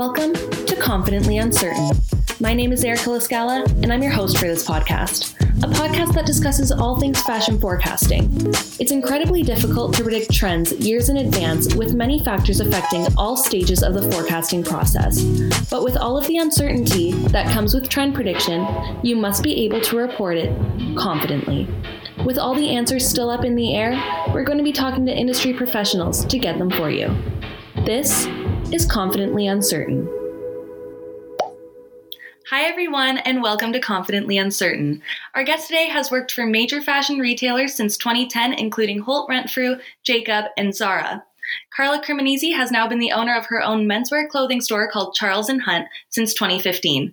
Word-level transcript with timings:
Welcome 0.00 0.32
to 0.32 0.76
Confidently 0.76 1.36
Uncertain. 1.36 1.90
My 2.40 2.54
name 2.54 2.72
is 2.72 2.82
Erica 2.84 3.10
Lascala, 3.10 3.66
and 3.82 3.92
I'm 3.92 4.02
your 4.02 4.10
host 4.10 4.38
for 4.38 4.46
this 4.46 4.66
podcast, 4.66 5.34
a 5.62 5.68
podcast 5.68 6.14
that 6.14 6.24
discusses 6.24 6.72
all 6.72 6.98
things 6.98 7.20
fashion 7.20 7.60
forecasting. 7.60 8.30
It's 8.80 8.92
incredibly 8.92 9.42
difficult 9.42 9.92
to 9.96 10.02
predict 10.02 10.32
trends 10.32 10.72
years 10.72 11.10
in 11.10 11.18
advance, 11.18 11.74
with 11.74 11.92
many 11.92 12.24
factors 12.24 12.60
affecting 12.60 13.08
all 13.18 13.36
stages 13.36 13.82
of 13.82 13.92
the 13.92 14.10
forecasting 14.10 14.64
process. 14.64 15.20
But 15.68 15.84
with 15.84 15.98
all 15.98 16.16
of 16.16 16.26
the 16.28 16.38
uncertainty 16.38 17.12
that 17.28 17.52
comes 17.52 17.74
with 17.74 17.90
trend 17.90 18.14
prediction, 18.14 18.66
you 19.02 19.16
must 19.16 19.42
be 19.42 19.66
able 19.66 19.82
to 19.82 19.98
report 19.98 20.38
it 20.38 20.50
confidently. 20.96 21.68
With 22.24 22.38
all 22.38 22.54
the 22.54 22.70
answers 22.70 23.06
still 23.06 23.28
up 23.28 23.44
in 23.44 23.54
the 23.54 23.74
air, 23.74 24.02
we're 24.32 24.44
going 24.44 24.56
to 24.56 24.64
be 24.64 24.72
talking 24.72 25.04
to 25.04 25.12
industry 25.12 25.52
professionals 25.52 26.24
to 26.24 26.38
get 26.38 26.56
them 26.56 26.70
for 26.70 26.88
you. 26.88 27.14
This 27.84 28.26
is 28.72 28.86
Confidently 28.86 29.48
Uncertain. 29.48 30.08
Hi, 32.50 32.62
everyone, 32.62 33.18
and 33.18 33.42
welcome 33.42 33.72
to 33.72 33.80
Confidently 33.80 34.38
Uncertain. 34.38 35.02
Our 35.34 35.42
guest 35.42 35.66
today 35.66 35.88
has 35.88 36.10
worked 36.10 36.30
for 36.30 36.46
major 36.46 36.80
fashion 36.80 37.18
retailers 37.18 37.74
since 37.74 37.96
2010, 37.96 38.52
including 38.52 39.00
Holt 39.00 39.28
Renfrew, 39.28 39.76
Jacob, 40.04 40.46
and 40.56 40.74
Zara. 40.74 41.24
Carla 41.74 42.00
Criminisi 42.00 42.54
has 42.54 42.70
now 42.70 42.86
been 42.86 43.00
the 43.00 43.10
owner 43.10 43.36
of 43.36 43.46
her 43.46 43.60
own 43.60 43.88
menswear 43.88 44.28
clothing 44.28 44.60
store 44.60 44.88
called 44.88 45.14
Charles 45.14 45.48
and 45.48 45.62
Hunt 45.62 45.88
since 46.10 46.32
2015. 46.34 47.12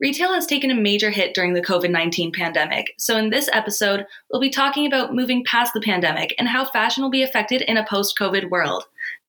Retail 0.00 0.32
has 0.32 0.46
taken 0.46 0.70
a 0.70 0.74
major 0.74 1.10
hit 1.10 1.34
during 1.34 1.54
the 1.54 1.62
COVID 1.62 1.90
19 1.90 2.32
pandemic, 2.32 2.94
so 2.98 3.18
in 3.18 3.30
this 3.30 3.50
episode, 3.52 4.06
we'll 4.30 4.40
be 4.40 4.48
talking 4.48 4.86
about 4.86 5.14
moving 5.14 5.44
past 5.44 5.74
the 5.74 5.80
pandemic 5.80 6.34
and 6.38 6.48
how 6.48 6.64
fashion 6.64 7.02
will 7.02 7.10
be 7.10 7.24
affected 7.24 7.62
in 7.62 7.76
a 7.76 7.84
post 7.84 8.16
COVID 8.18 8.48
world. 8.48 8.84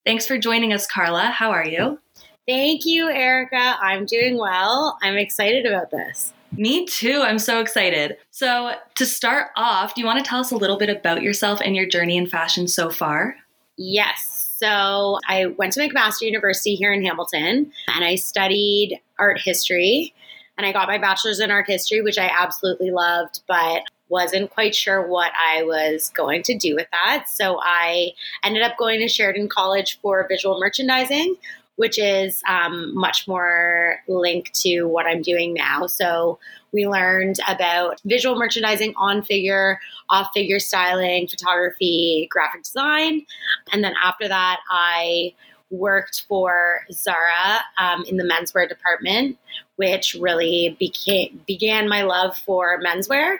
Thanks 0.05 0.25
for 0.25 0.37
joining 0.37 0.73
us, 0.73 0.87
Carla. 0.87 1.25
How 1.25 1.51
are 1.51 1.65
you? 1.65 1.99
Thank 2.47 2.85
you, 2.85 3.09
Erica. 3.09 3.77
I'm 3.79 4.05
doing 4.05 4.37
well. 4.37 4.97
I'm 5.03 5.17
excited 5.17 5.65
about 5.65 5.91
this. 5.91 6.33
Me 6.51 6.85
too. 6.85 7.21
I'm 7.21 7.37
so 7.37 7.59
excited. 7.59 8.17
So, 8.31 8.73
to 8.95 9.05
start 9.05 9.49
off, 9.55 9.93
do 9.93 10.01
you 10.01 10.07
want 10.07 10.23
to 10.23 10.27
tell 10.27 10.39
us 10.39 10.51
a 10.51 10.57
little 10.57 10.77
bit 10.77 10.89
about 10.89 11.21
yourself 11.21 11.61
and 11.63 11.75
your 11.75 11.85
journey 11.85 12.17
in 12.17 12.25
fashion 12.25 12.67
so 12.67 12.89
far? 12.89 13.35
Yes. 13.77 14.55
So, 14.57 15.19
I 15.27 15.45
went 15.57 15.73
to 15.73 15.79
McMaster 15.79 16.23
University 16.23 16.73
here 16.73 16.91
in 16.91 17.05
Hamilton 17.05 17.71
and 17.87 18.03
I 18.03 18.15
studied 18.15 18.99
art 19.19 19.39
history. 19.39 20.13
And 20.57 20.65
I 20.65 20.73
got 20.73 20.89
my 20.89 20.97
bachelor's 20.97 21.39
in 21.39 21.51
art 21.51 21.67
history, 21.67 22.01
which 22.01 22.17
I 22.17 22.29
absolutely 22.35 22.91
loved. 22.91 23.41
But 23.47 23.83
wasn't 24.09 24.49
quite 24.49 24.75
sure 24.75 25.07
what 25.07 25.31
I 25.39 25.63
was 25.63 26.09
going 26.09 26.43
to 26.43 26.57
do 26.57 26.75
with 26.75 26.87
that. 26.91 27.25
So 27.29 27.59
I 27.61 28.11
ended 28.43 28.63
up 28.63 28.77
going 28.77 28.99
to 28.99 29.07
Sheridan 29.07 29.47
College 29.49 29.99
for 30.01 30.27
visual 30.27 30.59
merchandising, 30.59 31.35
which 31.75 31.97
is 31.97 32.41
um, 32.47 32.93
much 32.93 33.27
more 33.27 33.99
linked 34.07 34.53
to 34.61 34.83
what 34.83 35.05
I'm 35.05 35.21
doing 35.21 35.53
now. 35.53 35.87
So 35.87 36.39
we 36.73 36.87
learned 36.87 37.37
about 37.47 38.01
visual 38.03 38.35
merchandising 38.37 38.93
on 38.97 39.23
figure, 39.23 39.79
off 40.09 40.29
figure 40.33 40.59
styling, 40.59 41.27
photography, 41.27 42.27
graphic 42.29 42.63
design. 42.63 43.25
And 43.71 43.83
then 43.83 43.93
after 44.03 44.27
that, 44.27 44.59
I 44.69 45.33
worked 45.69 46.25
for 46.27 46.81
Zara 46.91 47.59
um, 47.77 48.03
in 48.05 48.17
the 48.17 48.23
menswear 48.23 48.67
department, 48.67 49.37
which 49.75 50.15
really 50.19 50.75
became 50.79 51.41
began 51.47 51.87
my 51.87 52.01
love 52.01 52.37
for 52.37 52.79
menswear. 52.81 53.37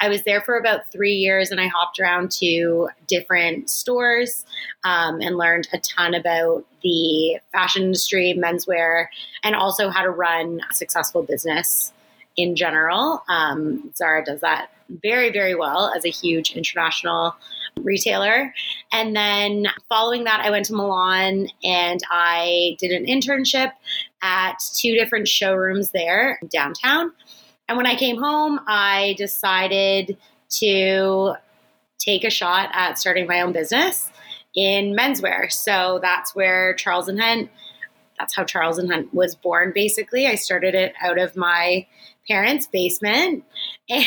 I 0.00 0.08
was 0.08 0.22
there 0.22 0.40
for 0.40 0.56
about 0.56 0.90
three 0.90 1.14
years, 1.14 1.50
and 1.50 1.60
I 1.60 1.68
hopped 1.68 1.98
around 1.98 2.30
to 2.32 2.88
different 3.06 3.70
stores 3.70 4.44
um, 4.84 5.20
and 5.20 5.36
learned 5.36 5.68
a 5.72 5.78
ton 5.78 6.14
about 6.14 6.64
the 6.82 7.38
fashion 7.52 7.84
industry, 7.84 8.34
menswear, 8.36 9.06
and 9.42 9.54
also 9.54 9.88
how 9.90 10.02
to 10.02 10.10
run 10.10 10.60
a 10.70 10.74
successful 10.74 11.22
business 11.22 11.92
in 12.36 12.56
general. 12.56 13.22
Um, 13.28 13.92
Zara 13.96 14.24
does 14.24 14.40
that 14.40 14.70
very, 15.02 15.30
very 15.30 15.54
well 15.54 15.92
as 15.94 16.04
a 16.04 16.10
huge 16.10 16.52
international 16.52 17.34
retailer. 17.84 18.54
And 18.92 19.14
then 19.14 19.66
following 19.88 20.24
that, 20.24 20.40
I 20.44 20.50
went 20.50 20.66
to 20.66 20.74
Milan 20.74 21.48
and 21.64 22.00
I 22.10 22.76
did 22.78 22.92
an 22.92 23.06
internship 23.06 23.72
at 24.22 24.54
two 24.74 24.94
different 24.94 25.28
showrooms 25.28 25.90
there 25.90 26.40
downtown. 26.50 27.12
And 27.68 27.76
when 27.76 27.86
I 27.86 27.94
came 27.94 28.16
home, 28.16 28.60
I 28.66 29.14
decided 29.16 30.18
to 30.58 31.34
take 31.98 32.24
a 32.24 32.30
shot 32.30 32.70
at 32.72 32.98
starting 32.98 33.26
my 33.26 33.42
own 33.42 33.52
business 33.52 34.10
in 34.54 34.96
menswear. 34.96 35.52
So 35.52 36.00
that's 36.02 36.34
where 36.34 36.74
Charles 36.74 37.08
and 37.08 37.20
Hunt, 37.20 37.50
that's 38.18 38.34
how 38.34 38.44
Charles 38.44 38.78
and 38.78 38.90
Hunt 38.90 39.14
was 39.14 39.34
born 39.34 39.72
basically. 39.74 40.26
I 40.26 40.34
started 40.34 40.74
it 40.74 40.94
out 41.00 41.18
of 41.18 41.36
my 41.36 41.86
parents' 42.28 42.66
basement. 42.66 43.44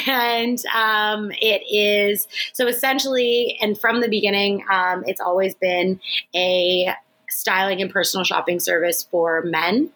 And 0.08 0.64
um, 0.74 1.32
it 1.42 1.62
is 1.70 2.30
so 2.54 2.68
essentially, 2.68 3.58
and 3.62 3.78
from 3.78 4.00
the 4.00 4.08
beginning, 4.08 4.64
um, 4.72 5.04
it's 5.06 5.20
always 5.20 5.56
been 5.56 6.00
a 6.34 6.94
styling 7.30 7.82
and 7.82 7.92
personal 7.92 8.24
shopping 8.24 8.62
service 8.62 9.04
for 9.04 9.42
men. 9.44 9.90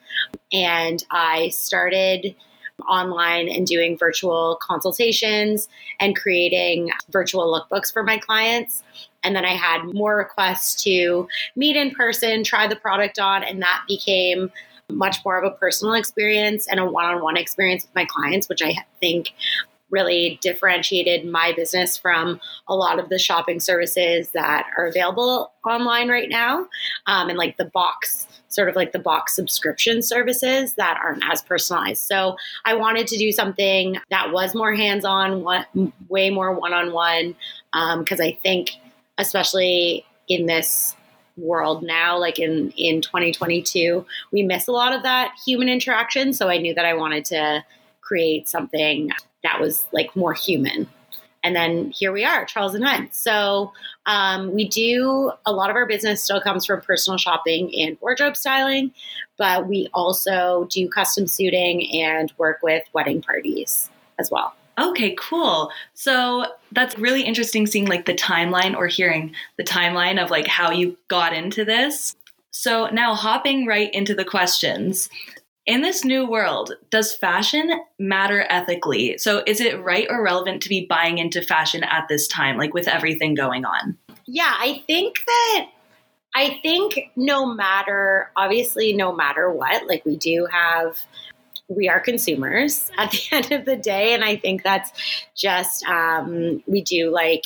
And 0.52 1.02
I 1.10 1.50
started 1.50 2.36
online 2.90 3.50
and 3.50 3.66
doing 3.66 3.98
virtual 3.98 4.60
consultations 4.62 5.68
and 6.00 6.16
creating 6.16 6.90
virtual 7.10 7.46
lookbooks 7.46 7.92
for 7.92 8.04
my 8.04 8.18
clients. 8.18 8.84
And 9.24 9.36
then 9.36 9.46
I 9.46 9.54
had 9.54 9.84
more 9.94 10.16
requests 10.16 10.84
to 10.84 11.28
meet 11.56 11.76
in 11.76 11.92
person, 11.92 12.44
try 12.44 12.68
the 12.68 12.76
product 12.76 13.20
on, 13.20 13.44
and 13.44 13.62
that 13.62 13.84
became 13.88 14.52
much 14.90 15.18
more 15.26 15.38
of 15.38 15.44
a 15.44 15.56
personal 15.56 15.94
experience 15.94 16.68
and 16.68 16.80
a 16.80 16.86
one 16.86 17.06
on 17.06 17.22
one 17.22 17.38
experience 17.38 17.84
with 17.84 17.96
my 17.96 18.06
clients, 18.06 18.48
which 18.48 18.62
I 18.62 18.76
think 19.00 19.34
really 19.90 20.38
differentiated 20.42 21.26
my 21.26 21.54
business 21.56 21.98
from 21.98 22.42
a 22.68 22.76
lot 22.76 23.00
of 23.00 23.08
the 23.08 23.18
shopping 23.18 23.60
services 23.60 24.32
that 24.34 24.66
are 24.78 24.86
available 24.86 25.54
online 25.66 26.10
right 26.10 26.30
now. 26.30 26.68
Um, 27.06 27.30
and 27.30 27.38
like 27.38 27.56
the 27.56 27.66
box, 27.66 28.28
sort 28.50 28.68
of 28.68 28.76
like 28.76 28.92
the 28.92 29.00
box 29.00 29.34
subscription 29.34 30.02
services 30.02 30.74
that 30.74 31.00
aren't 31.02 31.24
as 31.32 31.42
personalized. 31.42 32.02
So 32.02 32.36
I 32.66 32.74
wanted 32.74 33.08
to 33.08 33.18
do 33.18 33.32
something 33.32 33.98
that 34.10 34.34
was 34.34 34.54
more 34.54 34.74
hands 34.74 35.06
on, 35.06 35.46
way 36.10 36.32
more 36.32 36.54
one 36.54 36.74
on 36.74 36.92
one, 36.92 37.36
because 38.00 38.20
I 38.20 38.34
think, 38.44 38.72
especially 39.18 40.06
in 40.28 40.48
this 40.48 40.97
world 41.38 41.84
now 41.84 42.18
like 42.18 42.40
in 42.40 42.72
in 42.78 43.02
2022 43.02 44.06
we 44.32 44.44
miss 44.44 44.68
a 44.68 44.72
lot 44.72 44.94
of 44.94 45.04
that 45.04 45.34
human 45.46 45.70
interaction. 45.70 46.34
So 46.34 46.50
i 46.50 46.58
knew 46.58 46.74
that 46.74 46.86
i 46.86 46.94
wanted 46.94 47.26
to 47.26 47.64
create 48.02 48.48
something 48.48 49.10
that 49.44 49.60
was 49.60 49.86
like 49.92 50.16
more 50.16 50.34
human. 50.34 50.88
And 51.44 51.56
then 51.56 51.92
here 51.92 52.12
we 52.12 52.26
are 52.26 52.46
charles 52.46 52.76
and 52.76 52.84
hunt 52.84 53.14
so 53.16 53.72
um, 54.06 54.54
we 54.54 54.68
do 54.68 55.32
a 55.46 55.52
lot 55.52 55.70
of 55.70 55.76
our 55.76 55.86
business 55.86 56.24
still 56.24 56.42
comes 56.42 56.66
from 56.66 56.82
personal 56.82 57.18
shopping 57.18 57.72
and 57.80 57.98
wardrobe 58.02 58.36
styling 58.36 58.92
but 59.38 59.68
we 59.68 59.88
also 59.94 60.68
do 60.70 60.90
custom 60.90 61.28
suiting 61.28 61.90
and 62.02 62.34
work 62.38 62.60
with 62.62 62.84
wedding 62.94 63.22
parties 63.22 63.90
as 64.20 64.32
well. 64.32 64.54
Okay, 64.78 65.16
cool. 65.18 65.72
So 65.94 66.46
that's 66.72 66.98
really 66.98 67.24
interesting 67.24 67.68
seeing 67.68 67.86
like 67.88 68.06
the 68.06 68.14
timeline 68.14 68.76
or 68.76 68.88
hearing 68.88 69.34
the 69.58 69.64
timeline 69.64 70.24
of 70.24 70.30
like 70.30 70.48
how 70.48 70.72
you 70.72 70.98
got 71.08 71.34
into 71.34 71.66
this. 71.66 72.16
So 72.52 72.88
now 72.88 73.14
hopping 73.14 73.66
right 73.66 73.94
into 73.94 74.16
the 74.16 74.26
questions. 74.26 75.10
In 75.66 75.82
this 75.82 76.06
new 76.06 76.26
world, 76.26 76.74
does 76.90 77.14
fashion 77.14 77.72
matter 78.00 78.46
ethically? 78.50 79.18
So 79.18 79.44
is 79.46 79.60
it 79.60 79.84
right 79.84 80.08
or 80.10 80.24
relevant 80.24 80.64
to 80.64 80.70
be 80.70 80.86
buying 80.86 81.18
into 81.18 81.42
fashion 81.42 81.84
at 81.84 82.08
this 82.08 82.28
time, 82.28 82.58
like 82.58 82.74
with 82.74 82.88
everything 82.88 83.36
going 83.36 83.66
on? 83.66 83.98
Yeah, 84.26 84.54
I 84.58 84.84
think 84.88 85.20
that 85.26 85.68
I 86.34 86.60
think 86.62 87.12
no 87.16 87.46
matter, 87.46 88.32
obviously, 88.36 88.94
no 88.94 89.12
matter 89.12 89.52
what, 89.52 89.88
like 89.88 90.06
we 90.06 90.16
do 90.18 90.48
have 90.52 90.98
we 91.68 91.90
are 91.90 92.00
consumers 92.00 92.90
at 92.98 93.12
the 93.12 93.22
end 93.32 93.52
of 93.52 93.66
the 93.66 93.76
day. 93.76 94.14
And 94.14 94.24
I 94.24 94.36
think 94.36 94.64
that's 94.64 94.92
just, 95.36 95.84
um, 95.86 96.64
we 96.66 96.82
do 96.82 97.12
like 97.12 97.46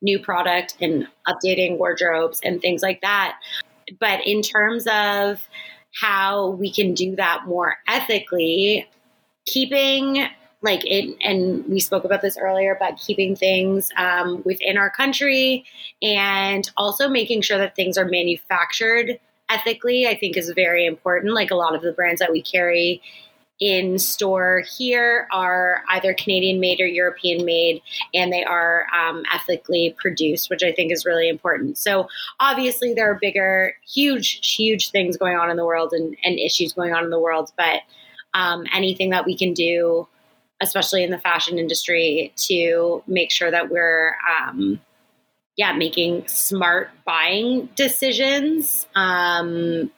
new 0.00 0.18
product 0.18 0.76
and 0.80 1.08
updating 1.26 1.76
wardrobes 1.76 2.40
and 2.44 2.60
things 2.60 2.82
like 2.82 3.00
that. 3.00 3.38
But 3.98 4.26
in 4.26 4.42
terms 4.42 4.86
of 4.86 5.42
how 6.00 6.50
we 6.50 6.70
can 6.70 6.94
do 6.94 7.16
that 7.16 7.46
more 7.46 7.76
ethically, 7.88 8.86
keeping 9.46 10.28
like 10.60 10.84
it, 10.84 11.16
and 11.22 11.64
we 11.66 11.80
spoke 11.80 12.04
about 12.04 12.20
this 12.20 12.36
earlier, 12.36 12.76
but 12.78 12.98
keeping 12.98 13.36
things 13.36 13.90
um, 13.96 14.42
within 14.44 14.76
our 14.76 14.90
country 14.90 15.64
and 16.02 16.68
also 16.76 17.08
making 17.08 17.42
sure 17.42 17.58
that 17.58 17.76
things 17.76 17.96
are 17.96 18.04
manufactured 18.04 19.20
ethically, 19.48 20.06
I 20.06 20.16
think 20.16 20.36
is 20.36 20.50
very 20.50 20.84
important. 20.84 21.32
Like 21.32 21.50
a 21.50 21.54
lot 21.54 21.74
of 21.74 21.82
the 21.82 21.92
brands 21.92 22.18
that 22.18 22.32
we 22.32 22.42
carry 22.42 23.00
in 23.60 23.98
store 23.98 24.62
here 24.76 25.26
are 25.32 25.82
either 25.88 26.14
Canadian 26.14 26.60
made 26.60 26.80
or 26.80 26.86
European 26.86 27.44
made, 27.44 27.82
and 28.14 28.32
they 28.32 28.44
are 28.44 28.86
um, 28.94 29.24
ethically 29.32 29.94
produced, 29.98 30.48
which 30.48 30.62
I 30.62 30.72
think 30.72 30.92
is 30.92 31.04
really 31.04 31.28
important. 31.28 31.78
So, 31.78 32.08
obviously, 32.38 32.94
there 32.94 33.10
are 33.10 33.18
bigger, 33.20 33.74
huge, 33.86 34.56
huge 34.56 34.90
things 34.90 35.16
going 35.16 35.36
on 35.36 35.50
in 35.50 35.56
the 35.56 35.66
world 35.66 35.92
and, 35.92 36.16
and 36.24 36.38
issues 36.38 36.72
going 36.72 36.94
on 36.94 37.04
in 37.04 37.10
the 37.10 37.20
world, 37.20 37.52
but 37.56 37.80
um, 38.34 38.64
anything 38.72 39.10
that 39.10 39.26
we 39.26 39.36
can 39.36 39.54
do, 39.54 40.06
especially 40.60 41.02
in 41.02 41.10
the 41.10 41.18
fashion 41.18 41.58
industry, 41.58 42.32
to 42.36 43.02
make 43.06 43.30
sure 43.30 43.50
that 43.50 43.70
we're 43.70 44.14
um, 44.28 44.80
yeah, 45.58 45.72
making 45.72 46.26
smart 46.28 46.90
buying 47.04 47.68
decisions 47.74 48.86
um, 48.94 49.90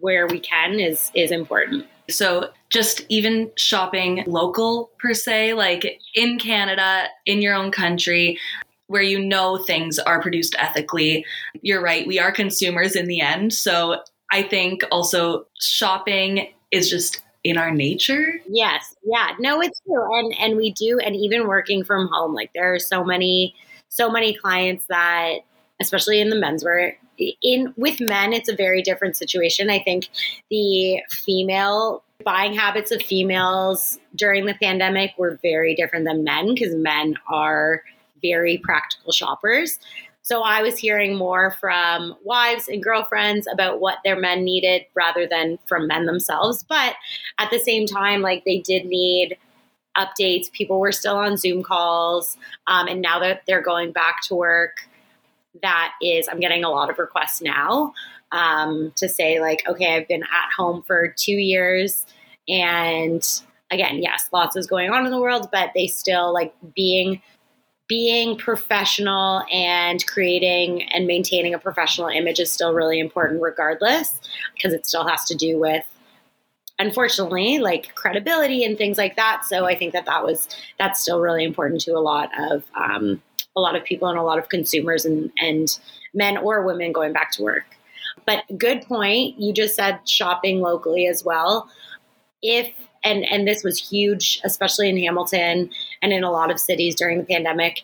where 0.00 0.28
we 0.28 0.38
can 0.38 0.78
is 0.78 1.10
is 1.14 1.32
important. 1.32 1.86
So 2.10 2.50
just 2.70 3.02
even 3.08 3.50
shopping 3.56 4.24
local 4.26 4.90
per 4.98 5.14
se, 5.14 5.54
like 5.54 6.00
in 6.14 6.38
Canada, 6.38 7.04
in 7.24 7.40
your 7.40 7.54
own 7.54 7.70
country, 7.70 8.38
where 8.86 9.02
you 9.02 9.18
know 9.18 9.56
things 9.56 9.98
are 9.98 10.20
produced 10.20 10.54
ethically. 10.58 11.24
You're 11.62 11.82
right, 11.82 12.06
we 12.06 12.18
are 12.18 12.32
consumers 12.32 12.96
in 12.96 13.06
the 13.06 13.20
end. 13.20 13.52
So 13.52 14.02
I 14.30 14.42
think 14.42 14.82
also 14.90 15.46
shopping 15.60 16.48
is 16.70 16.90
just 16.90 17.22
in 17.44 17.58
our 17.58 17.70
nature. 17.70 18.40
Yes. 18.48 18.94
Yeah. 19.04 19.30
No, 19.38 19.60
it's 19.60 19.80
true. 19.80 20.18
And 20.18 20.34
and 20.38 20.56
we 20.56 20.72
do 20.72 20.98
and 20.98 21.14
even 21.14 21.46
working 21.46 21.84
from 21.84 22.08
home, 22.12 22.34
like 22.34 22.50
there 22.54 22.74
are 22.74 22.78
so 22.78 23.04
many 23.04 23.54
so 23.88 24.10
many 24.10 24.34
clients 24.34 24.86
that 24.86 25.40
especially 25.80 26.20
in 26.20 26.30
the 26.30 26.36
menswear 26.36 26.94
in 27.18 27.72
with 27.76 28.00
men 28.00 28.32
it's 28.32 28.48
a 28.48 28.56
very 28.56 28.82
different 28.82 29.16
situation. 29.16 29.70
I 29.70 29.80
think 29.80 30.08
the 30.50 31.00
female 31.10 32.02
buying 32.24 32.54
habits 32.54 32.90
of 32.90 33.02
females 33.02 33.98
during 34.14 34.46
the 34.46 34.54
pandemic 34.54 35.12
were 35.18 35.38
very 35.42 35.74
different 35.74 36.04
than 36.04 36.24
men 36.24 36.54
because 36.54 36.74
men 36.74 37.16
are 37.28 37.82
very 38.22 38.58
practical 38.58 39.12
shoppers. 39.12 39.78
So 40.22 40.42
i 40.42 40.62
was 40.62 40.78
hearing 40.78 41.16
more 41.16 41.50
from 41.60 42.16
wives 42.24 42.66
and 42.68 42.82
girlfriends 42.82 43.46
about 43.52 43.80
what 43.80 43.98
their 44.04 44.18
men 44.18 44.42
needed 44.42 44.86
rather 44.94 45.26
than 45.26 45.58
from 45.66 45.86
men 45.86 46.06
themselves. 46.06 46.62
But 46.62 46.94
at 47.38 47.50
the 47.50 47.58
same 47.58 47.86
time 47.86 48.22
like 48.22 48.44
they 48.44 48.60
did 48.60 48.86
need 48.86 49.36
updates. 49.96 50.50
People 50.50 50.80
were 50.80 50.92
still 50.92 51.16
on 51.16 51.36
zoom 51.36 51.62
calls 51.62 52.36
um, 52.66 52.88
and 52.88 53.02
now 53.02 53.18
that 53.20 53.42
they're 53.46 53.62
going 53.62 53.92
back 53.92 54.22
to 54.22 54.34
work 54.34 54.88
that 55.62 55.92
is, 56.02 56.28
I'm 56.28 56.40
getting 56.40 56.64
a 56.64 56.70
lot 56.70 56.90
of 56.90 56.98
requests 56.98 57.40
now 57.40 57.92
um, 58.32 58.92
to 58.96 59.08
say, 59.08 59.40
like, 59.40 59.62
okay, 59.68 59.96
I've 59.96 60.08
been 60.08 60.22
at 60.22 60.52
home 60.56 60.82
for 60.82 61.14
two 61.16 61.32
years. 61.32 62.04
And 62.48 63.26
again, 63.70 64.02
yes, 64.02 64.28
lots 64.32 64.56
is 64.56 64.66
going 64.66 64.90
on 64.90 65.04
in 65.04 65.12
the 65.12 65.20
world, 65.20 65.48
but 65.52 65.70
they 65.74 65.86
still 65.86 66.32
like 66.32 66.54
being 66.74 67.22
being 67.86 68.36
professional 68.38 69.42
and 69.52 70.06
creating 70.06 70.82
and 70.84 71.06
maintaining 71.06 71.52
a 71.52 71.58
professional 71.58 72.08
image 72.08 72.40
is 72.40 72.50
still 72.50 72.72
really 72.72 72.98
important 72.98 73.42
regardless 73.42 74.20
because 74.54 74.72
it 74.72 74.86
still 74.86 75.06
has 75.06 75.24
to 75.24 75.34
do 75.34 75.58
with 75.58 75.84
unfortunately 76.78 77.58
like 77.58 77.94
credibility 77.94 78.64
and 78.64 78.78
things 78.78 78.96
like 78.96 79.16
that 79.16 79.44
so 79.44 79.66
i 79.66 79.76
think 79.76 79.92
that 79.92 80.06
that 80.06 80.24
was 80.24 80.48
that's 80.78 81.00
still 81.00 81.20
really 81.20 81.44
important 81.44 81.80
to 81.80 81.92
a 81.92 82.00
lot 82.00 82.30
of 82.38 82.64
um, 82.74 83.22
a 83.56 83.60
lot 83.60 83.76
of 83.76 83.84
people 83.84 84.08
and 84.08 84.18
a 84.18 84.22
lot 84.22 84.38
of 84.38 84.48
consumers 84.48 85.04
and, 85.04 85.30
and 85.38 85.78
men 86.12 86.36
or 86.36 86.64
women 86.64 86.92
going 86.92 87.12
back 87.12 87.30
to 87.32 87.42
work. 87.42 87.64
But 88.26 88.44
good 88.56 88.82
point. 88.82 89.38
You 89.38 89.52
just 89.52 89.74
said 89.74 90.00
shopping 90.08 90.60
locally 90.60 91.06
as 91.06 91.24
well. 91.24 91.68
If 92.42 92.72
and 93.04 93.24
and 93.30 93.46
this 93.46 93.62
was 93.62 93.78
huge, 93.78 94.40
especially 94.44 94.88
in 94.88 94.98
Hamilton 94.98 95.70
and 96.02 96.12
in 96.12 96.24
a 96.24 96.30
lot 96.30 96.50
of 96.50 96.58
cities 96.58 96.94
during 96.94 97.18
the 97.18 97.24
pandemic. 97.24 97.82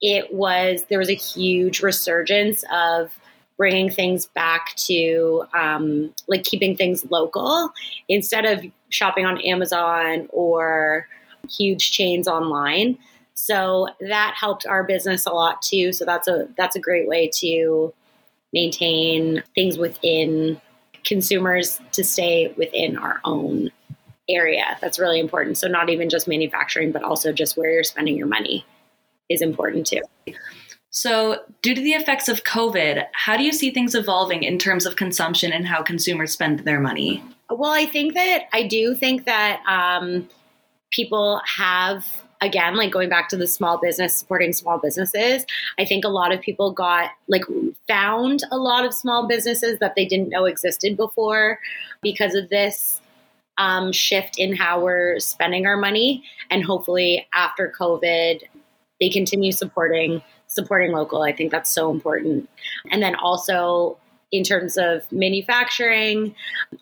It 0.00 0.32
was 0.32 0.84
there 0.88 0.98
was 0.98 1.10
a 1.10 1.14
huge 1.14 1.82
resurgence 1.82 2.64
of 2.72 3.18
bringing 3.56 3.90
things 3.90 4.26
back 4.26 4.74
to 4.76 5.44
um, 5.54 6.14
like 6.28 6.44
keeping 6.44 6.76
things 6.76 7.06
local 7.10 7.70
instead 8.08 8.44
of 8.44 8.64
shopping 8.90 9.24
on 9.24 9.40
Amazon 9.40 10.28
or 10.30 11.06
huge 11.48 11.90
chains 11.90 12.28
online. 12.28 12.98
So 13.36 13.88
that 14.00 14.34
helped 14.38 14.66
our 14.66 14.82
business 14.82 15.26
a 15.26 15.30
lot 15.30 15.62
too. 15.62 15.92
So 15.92 16.04
that's 16.04 16.26
a 16.26 16.48
that's 16.56 16.74
a 16.74 16.80
great 16.80 17.06
way 17.06 17.30
to 17.40 17.92
maintain 18.52 19.42
things 19.54 19.78
within 19.78 20.60
consumers 21.04 21.80
to 21.92 22.02
stay 22.02 22.52
within 22.56 22.96
our 22.96 23.20
own 23.24 23.70
area. 24.28 24.76
That's 24.80 24.98
really 24.98 25.20
important. 25.20 25.58
So 25.58 25.68
not 25.68 25.90
even 25.90 26.08
just 26.08 26.26
manufacturing, 26.26 26.90
but 26.90 27.04
also 27.04 27.32
just 27.32 27.56
where 27.56 27.70
you're 27.70 27.84
spending 27.84 28.16
your 28.16 28.26
money 28.26 28.64
is 29.28 29.42
important 29.42 29.86
too. 29.86 30.02
So, 30.90 31.42
due 31.60 31.74
to 31.74 31.80
the 31.80 31.92
effects 31.92 32.26
of 32.26 32.42
COVID, 32.44 33.04
how 33.12 33.36
do 33.36 33.44
you 33.44 33.52
see 33.52 33.70
things 33.70 33.94
evolving 33.94 34.42
in 34.44 34.58
terms 34.58 34.86
of 34.86 34.96
consumption 34.96 35.52
and 35.52 35.66
how 35.66 35.82
consumers 35.82 36.32
spend 36.32 36.60
their 36.60 36.80
money? 36.80 37.22
Well, 37.50 37.70
I 37.70 37.84
think 37.84 38.14
that 38.14 38.44
I 38.54 38.66
do 38.66 38.94
think 38.94 39.26
that 39.26 39.60
um, 39.68 40.26
people 40.90 41.42
have 41.44 42.06
again, 42.40 42.76
like 42.76 42.92
going 42.92 43.08
back 43.08 43.28
to 43.30 43.36
the 43.36 43.46
small 43.46 43.78
business, 43.78 44.16
supporting 44.16 44.52
small 44.52 44.78
businesses, 44.78 45.44
I 45.78 45.84
think 45.84 46.04
a 46.04 46.08
lot 46.08 46.32
of 46.32 46.40
people 46.40 46.72
got 46.72 47.10
like 47.28 47.44
found 47.88 48.42
a 48.50 48.58
lot 48.58 48.84
of 48.84 48.94
small 48.94 49.26
businesses 49.26 49.78
that 49.78 49.94
they 49.96 50.04
didn't 50.04 50.28
know 50.28 50.44
existed 50.44 50.96
before 50.96 51.58
because 52.02 52.34
of 52.34 52.48
this 52.48 53.00
um, 53.58 53.92
shift 53.92 54.38
in 54.38 54.54
how 54.54 54.80
we're 54.80 55.18
spending 55.18 55.66
our 55.66 55.76
money. 55.76 56.22
And 56.50 56.62
hopefully 56.62 57.26
after 57.32 57.72
COVID, 57.78 58.42
they 59.00 59.08
continue 59.08 59.52
supporting 59.52 60.22
supporting 60.48 60.92
local. 60.92 61.22
I 61.22 61.32
think 61.32 61.50
that's 61.50 61.70
so 61.70 61.90
important. 61.90 62.48
And 62.90 63.02
then 63.02 63.14
also 63.16 63.98
in 64.32 64.42
terms 64.42 64.76
of 64.76 65.10
manufacturing, 65.12 66.34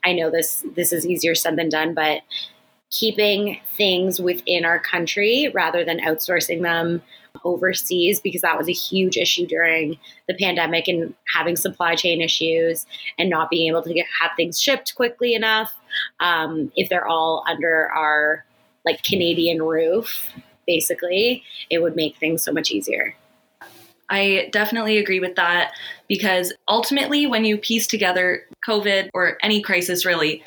I 0.05 0.13
know 0.13 0.31
this 0.31 0.65
this 0.75 0.93
is 0.93 1.07
easier 1.07 1.35
said 1.35 1.57
than 1.57 1.69
done, 1.69 1.95
but 1.95 2.23
keeping 2.95 3.61
things 3.77 4.21
within 4.21 4.65
our 4.65 4.79
country 4.79 5.51
rather 5.53 5.85
than 5.85 5.99
outsourcing 5.99 6.63
them 6.63 7.03
overseas 7.45 8.21
because 8.21 8.43
that 8.43 8.57
was 8.57 8.69
a 8.69 8.73
huge 8.73 9.17
issue 9.17 9.47
during 9.47 9.99
the 10.29 10.35
pandemic 10.35 10.87
and 10.87 11.13
having 11.35 11.57
supply 11.57 11.97
chain 11.97 12.23
issues 12.23 12.87
and 13.19 13.29
not 13.29 13.51
being 13.51 13.69
able 13.69 13.83
to 13.83 13.93
get, 13.93 14.07
have 14.23 14.31
things 14.37 14.61
shipped 14.61 14.95
quickly 14.95 15.35
enough. 15.35 15.75
Um, 16.21 16.71
if 16.77 16.89
they're 16.89 17.07
all 17.07 17.45
under 17.49 17.91
our 17.91 18.45
like 18.85 19.03
canadian 19.03 19.63
roof 19.63 20.31
basically 20.67 21.43
it 21.71 21.83
would 21.83 21.97
make 21.97 22.17
things 22.19 22.43
so 22.43 22.53
much 22.53 22.71
easier. 22.71 23.17
I 24.11 24.49
definitely 24.53 24.99
agree 24.99 25.19
with 25.19 25.35
that 25.37 25.73
because 26.09 26.53
ultimately, 26.69 27.27
when 27.27 27.47
you 27.47 27.57
piece 27.57 27.87
together 27.87 28.43
COVID 28.69 29.09
or 29.15 29.39
any 29.43 29.63
crisis 29.63 30.05
really, 30.05 30.43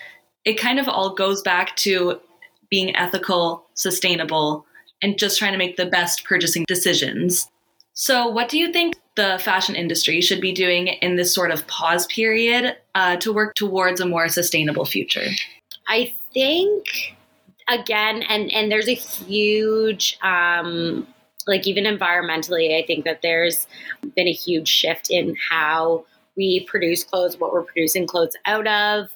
it 0.45 0.59
kind 0.59 0.79
of 0.79 0.87
all 0.87 1.15
goes 1.15 1.41
back 1.41 1.75
to 1.77 2.21
being 2.69 2.95
ethical, 2.95 3.65
sustainable, 3.73 4.65
and 5.01 5.17
just 5.17 5.39
trying 5.39 5.51
to 5.51 5.57
make 5.57 5.77
the 5.77 5.85
best 5.85 6.25
purchasing 6.25 6.65
decisions. 6.67 7.47
So, 7.93 8.27
what 8.27 8.49
do 8.49 8.59
you 8.59 8.71
think 8.71 8.95
the 9.15 9.39
fashion 9.43 9.75
industry 9.75 10.21
should 10.21 10.39
be 10.39 10.51
doing 10.51 10.87
in 10.87 11.15
this 11.15 11.33
sort 11.33 11.51
of 11.51 11.65
pause 11.67 12.05
period 12.07 12.75
uh, 12.93 13.15
to 13.17 13.33
work 13.33 13.55
towards 13.55 13.99
a 13.99 14.05
more 14.05 14.27
sustainable 14.29 14.85
future? 14.85 15.25
I 15.87 16.13
think 16.33 17.15
again, 17.67 18.23
and 18.23 18.51
and 18.51 18.71
there's 18.71 18.87
a 18.87 18.93
huge, 18.93 20.17
um, 20.21 21.07
like 21.47 21.65
even 21.67 21.85
environmentally, 21.85 22.77
I 22.77 22.85
think 22.85 23.05
that 23.05 23.21
there's 23.23 23.67
been 24.15 24.27
a 24.27 24.33
huge 24.33 24.67
shift 24.67 25.09
in 25.09 25.35
how 25.49 26.05
we 26.35 26.65
produce 26.65 27.03
clothes, 27.03 27.39
what 27.39 27.51
we're 27.51 27.63
producing 27.63 28.05
clothes 28.05 28.37
out 28.45 28.67
of, 28.67 29.09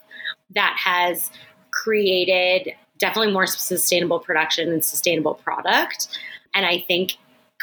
that 0.54 0.76
has 0.76 1.30
created 1.70 2.74
definitely 3.02 3.32
more 3.32 3.46
sustainable 3.48 4.20
production 4.20 4.72
and 4.72 4.84
sustainable 4.84 5.34
product. 5.34 6.06
And 6.54 6.64
I 6.64 6.84
think 6.86 7.16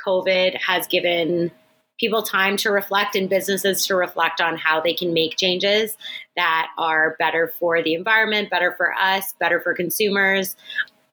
COVID 0.05 0.59
has 0.59 0.85
given 0.85 1.49
people 1.97 2.21
time 2.21 2.57
to 2.57 2.69
reflect 2.71 3.15
and 3.15 3.29
businesses 3.29 3.87
to 3.87 3.95
reflect 3.95 4.41
on 4.41 4.57
how 4.57 4.81
they 4.81 4.93
can 4.93 5.13
make 5.13 5.37
changes 5.37 5.95
that 6.35 6.67
are 6.77 7.15
better 7.19 7.53
for 7.57 7.81
the 7.81 7.93
environment, 7.93 8.49
better 8.49 8.73
for 8.75 8.93
us, 8.93 9.33
better 9.39 9.61
for 9.61 9.73
consumers. 9.73 10.57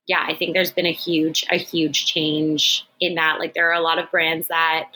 Yeah, 0.09 0.25
I 0.27 0.35
think 0.35 0.55
there's 0.55 0.73
been 0.73 0.87
a 0.87 0.93
huge 0.93 1.45
a 1.51 1.57
huge 1.57 2.07
change 2.07 2.85
in 3.01 3.15
that. 3.15 3.39
Like 3.39 3.55
there 3.55 3.71
are 3.71 3.75
a 3.75 3.81
lot 3.81 3.99
of 3.99 4.11
brands 4.11 4.49
that 4.49 4.89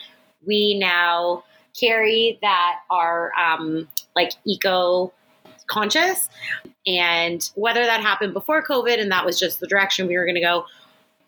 we 0.45 0.77
now 0.77 1.43
carry 1.79 2.37
that 2.41 2.79
are 2.89 3.31
um, 3.35 3.87
like 4.13 4.33
eco 4.45 5.13
conscious. 5.71 6.29
And 6.85 7.49
whether 7.55 7.85
that 7.85 8.01
happened 8.01 8.33
before 8.33 8.63
COVID 8.63 8.99
and 8.99 9.11
that 9.11 9.25
was 9.25 9.39
just 9.39 9.59
the 9.59 9.67
direction 9.67 10.07
we 10.07 10.17
were 10.17 10.25
going 10.25 10.35
to 10.35 10.41
go, 10.41 10.65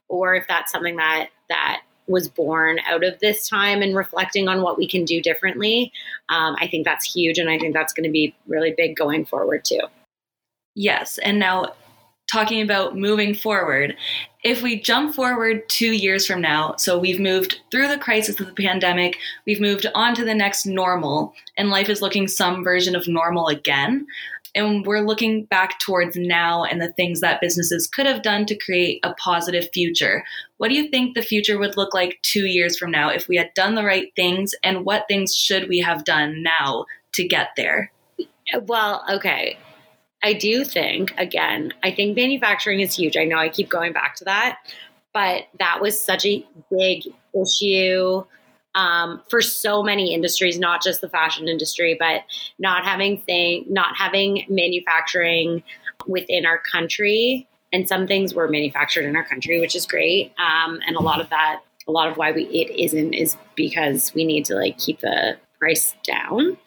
or 0.10 0.36
if 0.36 0.46
that's 0.48 0.72
something 0.72 0.98
that 0.98 1.30
that 1.50 1.82
was 2.08 2.28
born 2.28 2.80
out 2.86 3.04
of 3.04 3.18
this 3.20 3.48
time 3.48 3.82
and 3.82 3.96
reflecting 3.96 4.50
on 4.50 4.62
what 4.62 4.78
we 4.78 4.88
can 4.88 5.06
do 5.06 5.22
differently, 5.22 5.92
um, 6.28 6.56
I 6.60 6.68
think 6.68 6.84
that's 6.84 7.06
huge, 7.06 7.40
and 7.40 7.50
I 7.50 7.58
think 7.58 7.74
that's 7.74 7.94
going 7.94 8.04
to 8.04 8.12
be 8.12 8.36
really 8.46 8.74
big 8.76 8.96
going 8.96 9.26
forward 9.26 9.64
too. 9.64 9.82
Yes, 10.76 11.18
and 11.20 11.40
now 11.40 11.74
talking 12.32 12.62
about 12.62 12.98
moving 12.98 13.34
forward. 13.34 13.96
If 14.44 14.62
we 14.62 14.82
jump 14.82 15.16
forward 15.16 15.68
two 15.70 15.92
years 15.92 16.26
from 16.26 16.42
now, 16.42 16.76
so 16.78 16.98
we've 17.00 17.20
moved 17.20 17.60
through 17.72 17.88
the 17.88 17.98
crisis 17.98 18.40
of 18.40 18.48
the 18.48 18.54
pandemic, 18.54 19.18
we've 19.46 19.62
moved 19.62 19.86
on 19.96 20.16
to 20.16 20.26
the 20.26 20.34
next 20.34 20.66
normal, 20.66 21.34
and 21.58 21.70
life 21.70 21.90
is 21.90 22.02
looking 22.02 22.28
some 22.28 22.64
version 22.64 22.96
of 22.96 23.08
normal 23.08 23.48
again. 23.48 24.06
And 24.56 24.86
we're 24.86 25.02
looking 25.02 25.46
back 25.46 25.80
towards 25.80 26.16
now 26.16 26.64
and 26.64 26.80
the 26.80 26.94
things 26.94 27.22
that 27.22 27.42
businesses 27.42 27.88
could 27.88 28.06
have 28.06 28.22
done 28.22 28.46
to 28.46 28.56
create 28.56 29.00
a 29.04 29.16
positive 29.16 29.68
future. 29.74 30.24
What 30.58 30.68
do 30.68 30.76
you 30.76 30.90
think 30.90 31.16
the 31.16 31.24
future 31.24 31.58
would 31.58 31.76
look 31.76 31.94
like 31.94 32.20
two 32.22 32.46
years 32.46 32.78
from 32.78 32.92
now 32.92 33.10
if 33.10 33.28
we 33.28 33.36
had 33.36 33.54
done 33.56 33.74
the 33.74 33.84
right 33.84 34.14
things? 34.16 34.54
And 34.64 34.86
what 34.86 35.08
things 35.08 35.36
should 35.36 35.70
we 35.70 35.80
have 35.80 36.04
done 36.04 36.44
now 36.44 36.86
to 37.14 37.28
get 37.28 37.50
there? 37.58 37.92
Well, 38.68 39.04
okay. 39.10 39.58
I 40.24 40.34
do 40.34 40.64
think, 40.64 41.14
again, 41.18 41.74
I 41.84 41.92
think 41.92 42.16
manufacturing 42.16 42.80
is 42.80 42.96
huge. 42.96 43.18
I 43.18 43.26
know 43.26 43.38
I 43.38 43.50
keep 43.50 43.70
going 43.70 43.92
back 43.92 44.16
to 44.16 44.26
that, 44.26 44.60
but 45.14 45.44
that 45.60 45.82
was 45.82 46.00
such 46.00 46.26
a 46.26 46.46
big 46.72 47.04
issue 47.36 48.24
um, 48.76 49.22
for 49.30 49.42
so 49.42 49.84
many 49.84 50.14
industries, 50.14 50.58
not 50.58 50.82
just 50.82 51.02
the 51.02 51.10
fashion 51.10 51.48
industry, 51.48 51.96
but 52.00 52.22
not 52.58 52.86
having 52.86 53.20
thing, 53.22 53.66
not 53.70 53.96
having 53.96 54.46
manufacturing 54.50 55.62
within 56.08 56.46
our 56.46 56.60
country. 56.72 57.48
And 57.72 57.88
some 57.88 58.08
things 58.08 58.34
were 58.34 58.48
manufactured 58.48 59.06
in 59.06 59.16
our 59.16 59.26
country, 59.26 59.60
which 59.60 59.76
is 59.76 59.86
great. 59.86 60.34
Um, 60.40 60.80
and 60.88 60.96
a 60.96 61.02
lot 61.02 61.20
of 61.20 61.30
that, 61.30 61.62
a 61.88 61.92
lot 61.92 62.08
of 62.08 62.18
why 62.18 62.32
we 62.32 62.46
it 62.46 62.72
isn't 62.80 63.14
is 63.14 63.36
because 63.56 64.14
we 64.14 64.24
need 64.24 64.46
to 64.46 64.56
like 64.56 64.78
keep 64.78 65.02
the 65.02 65.38
price 65.60 65.96
down. 66.04 66.58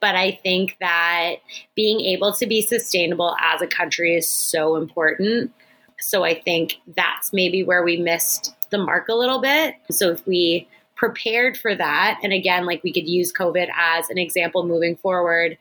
But 0.00 0.14
I 0.14 0.38
think 0.42 0.76
that 0.80 1.36
being 1.74 2.00
able 2.00 2.32
to 2.34 2.46
be 2.46 2.62
sustainable 2.62 3.36
as 3.40 3.60
a 3.62 3.66
country 3.66 4.14
is 4.14 4.28
so 4.28 4.76
important. 4.76 5.52
So 6.00 6.24
I 6.24 6.40
think 6.40 6.76
that's 6.96 7.32
maybe 7.32 7.62
where 7.62 7.82
we 7.82 7.96
missed 7.96 8.54
the 8.70 8.78
mark 8.78 9.08
a 9.08 9.14
little 9.14 9.40
bit. 9.40 9.74
So 9.90 10.10
if 10.10 10.26
we 10.26 10.68
prepared 10.94 11.56
for 11.56 11.74
that, 11.74 12.18
and 12.22 12.32
again, 12.32 12.66
like 12.66 12.82
we 12.82 12.92
could 12.92 13.08
use 13.08 13.32
COVID 13.32 13.68
as 13.76 14.08
an 14.10 14.18
example 14.18 14.66
moving 14.66 14.96
forward 14.96 15.56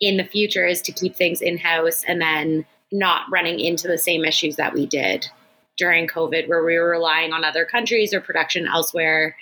in 0.00 0.16
the 0.16 0.24
future, 0.24 0.66
is 0.66 0.80
to 0.82 0.92
keep 0.92 1.16
things 1.16 1.40
in 1.40 1.58
house 1.58 2.04
and 2.06 2.20
then 2.20 2.64
not 2.92 3.26
running 3.30 3.60
into 3.60 3.88
the 3.88 3.98
same 3.98 4.24
issues 4.24 4.56
that 4.56 4.72
we 4.72 4.86
did 4.86 5.26
during 5.76 6.06
COVID, 6.06 6.48
where 6.48 6.64
we 6.64 6.78
were 6.78 6.90
relying 6.90 7.32
on 7.32 7.44
other 7.44 7.64
countries 7.64 8.14
or 8.14 8.20
production 8.20 8.66
elsewhere 8.66 9.36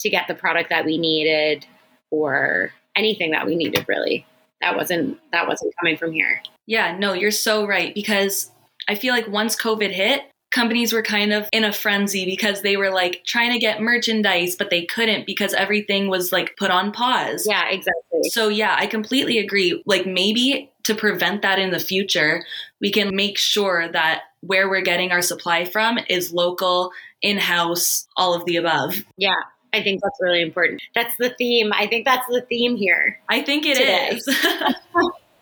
to 0.00 0.10
get 0.10 0.28
the 0.28 0.34
product 0.34 0.70
that 0.70 0.84
we 0.84 0.98
needed 0.98 1.66
or 2.10 2.70
anything 2.96 3.30
that 3.32 3.46
we 3.46 3.56
needed 3.56 3.84
really. 3.88 4.26
That 4.60 4.76
wasn't 4.76 5.18
that 5.32 5.46
wasn't 5.46 5.74
coming 5.78 5.96
from 5.96 6.12
here. 6.12 6.42
Yeah 6.66 6.96
no 6.98 7.12
you're 7.12 7.30
so 7.30 7.66
right 7.66 7.94
because 7.94 8.50
i 8.88 8.94
feel 8.94 9.14
like 9.14 9.28
once 9.28 9.56
covid 9.56 9.90
hit 9.90 10.22
companies 10.54 10.92
were 10.92 11.02
kind 11.02 11.32
of 11.32 11.48
in 11.52 11.64
a 11.64 11.72
frenzy 11.72 12.24
because 12.24 12.62
they 12.62 12.76
were 12.76 12.90
like 12.90 13.22
trying 13.26 13.52
to 13.52 13.58
get 13.58 13.82
merchandise 13.82 14.54
but 14.56 14.70
they 14.70 14.84
couldn't 14.84 15.26
because 15.26 15.52
everything 15.52 16.08
was 16.08 16.30
like 16.32 16.56
put 16.56 16.70
on 16.70 16.92
pause. 16.92 17.46
Yeah 17.46 17.68
exactly. 17.68 18.22
So 18.30 18.48
yeah 18.48 18.76
i 18.78 18.86
completely 18.86 19.38
agree. 19.38 19.82
Like 19.84 20.06
maybe 20.06 20.70
to 20.84 20.94
prevent 20.94 21.42
that 21.42 21.58
in 21.58 21.70
the 21.70 21.80
future 21.80 22.44
we 22.80 22.92
can 22.92 23.14
make 23.14 23.36
sure 23.36 23.88
that 23.88 24.22
where 24.40 24.68
we're 24.68 24.82
getting 24.82 25.10
our 25.10 25.22
supply 25.22 25.64
from 25.64 25.98
is 26.08 26.32
local 26.32 26.92
in-house 27.20 28.06
all 28.16 28.34
of 28.34 28.44
the 28.44 28.56
above. 28.56 29.04
Yeah 29.16 29.34
I 29.74 29.82
think 29.82 30.02
that's 30.02 30.18
really 30.20 30.40
important. 30.40 30.80
That's 30.94 31.16
the 31.16 31.30
theme. 31.30 31.72
I 31.72 31.88
think 31.88 32.04
that's 32.04 32.26
the 32.28 32.42
theme 32.42 32.76
here. 32.76 33.18
I 33.28 33.42
think 33.42 33.66
it 33.66 33.76
today. 33.76 34.10
is. 34.12 34.38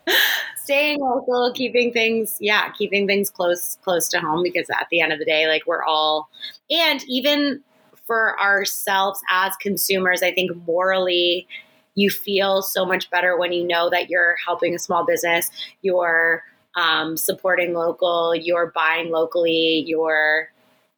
Staying 0.65 1.01
local, 1.01 1.53
keeping 1.55 1.93
things, 1.93 2.39
yeah, 2.41 2.71
keeping 2.73 3.07
things 3.07 3.31
close 3.31 3.77
close 3.83 4.09
to 4.09 4.21
home 4.21 4.43
because 4.43 4.71
at 4.71 4.87
the 4.91 5.01
end 5.01 5.12
of 5.12 5.19
the 5.19 5.27
day, 5.27 5.49
like 5.49 5.67
we're 5.67 5.85
all 5.85 6.31
and 6.71 7.05
even 7.09 7.61
for 8.07 8.41
ourselves 8.41 9.21
as 9.31 9.55
consumers, 9.57 10.23
I 10.23 10.33
think 10.33 10.57
morally 10.67 11.47
you 11.95 12.09
feel 12.09 12.62
so 12.62 12.87
much 12.87 13.11
better 13.11 13.37
when 13.37 13.53
you 13.53 13.67
know 13.67 13.91
that 13.91 14.09
you're 14.09 14.37
helping 14.47 14.75
a 14.75 14.79
small 14.79 15.05
business, 15.05 15.51
you're 15.83 16.43
um, 16.75 17.19
supporting 17.19 17.75
local, 17.75 18.35
you're 18.35 18.73
buying 18.75 19.11
locally, 19.11 19.85
you're 19.87 20.49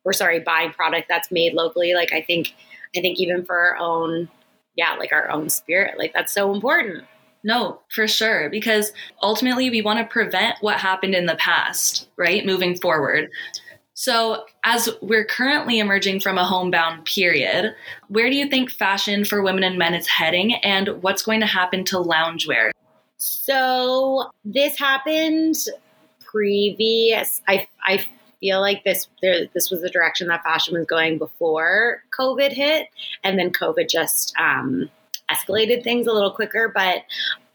or 0.04 0.12
sorry, 0.12 0.38
buying 0.38 0.70
product 0.70 1.08
that's 1.08 1.32
made 1.32 1.54
locally. 1.54 1.94
Like 1.94 2.12
I 2.12 2.22
think 2.22 2.54
I 2.96 3.00
think 3.00 3.18
even 3.18 3.44
for 3.44 3.56
our 3.56 3.76
own, 3.76 4.28
yeah, 4.76 4.94
like 4.94 5.12
our 5.12 5.30
own 5.30 5.48
spirit, 5.48 5.98
like 5.98 6.12
that's 6.12 6.32
so 6.32 6.52
important. 6.52 7.04
No, 7.44 7.80
for 7.94 8.08
sure. 8.08 8.48
Because 8.48 8.92
ultimately, 9.22 9.68
we 9.68 9.82
want 9.82 9.98
to 9.98 10.10
prevent 10.10 10.56
what 10.62 10.78
happened 10.78 11.14
in 11.14 11.26
the 11.26 11.36
past, 11.36 12.08
right? 12.16 12.44
Moving 12.44 12.74
forward. 12.76 13.30
So, 13.92 14.44
as 14.64 14.88
we're 15.02 15.26
currently 15.26 15.78
emerging 15.78 16.20
from 16.20 16.36
a 16.36 16.44
homebound 16.44 17.04
period, 17.04 17.74
where 18.08 18.28
do 18.28 18.34
you 18.34 18.48
think 18.48 18.70
fashion 18.70 19.24
for 19.24 19.42
women 19.42 19.62
and 19.62 19.78
men 19.78 19.94
is 19.94 20.08
heading, 20.08 20.54
and 20.54 21.02
what's 21.02 21.22
going 21.22 21.40
to 21.40 21.46
happen 21.46 21.84
to 21.84 21.96
loungewear? 21.96 22.70
So, 23.18 24.30
this 24.44 24.78
happened 24.78 25.54
previous. 26.20 27.40
I, 27.46 27.68
I 27.84 28.04
feel 28.44 28.60
like 28.60 28.84
this 28.84 29.08
there, 29.22 29.46
this 29.54 29.70
was 29.70 29.80
the 29.80 29.88
direction 29.88 30.28
that 30.28 30.42
fashion 30.42 30.76
was 30.76 30.86
going 30.86 31.16
before 31.16 32.02
COVID 32.16 32.52
hit, 32.52 32.88
and 33.22 33.38
then 33.38 33.50
COVID 33.50 33.88
just 33.88 34.34
um, 34.38 34.90
escalated 35.30 35.82
things 35.82 36.06
a 36.06 36.12
little 36.12 36.30
quicker. 36.30 36.70
But 36.74 37.04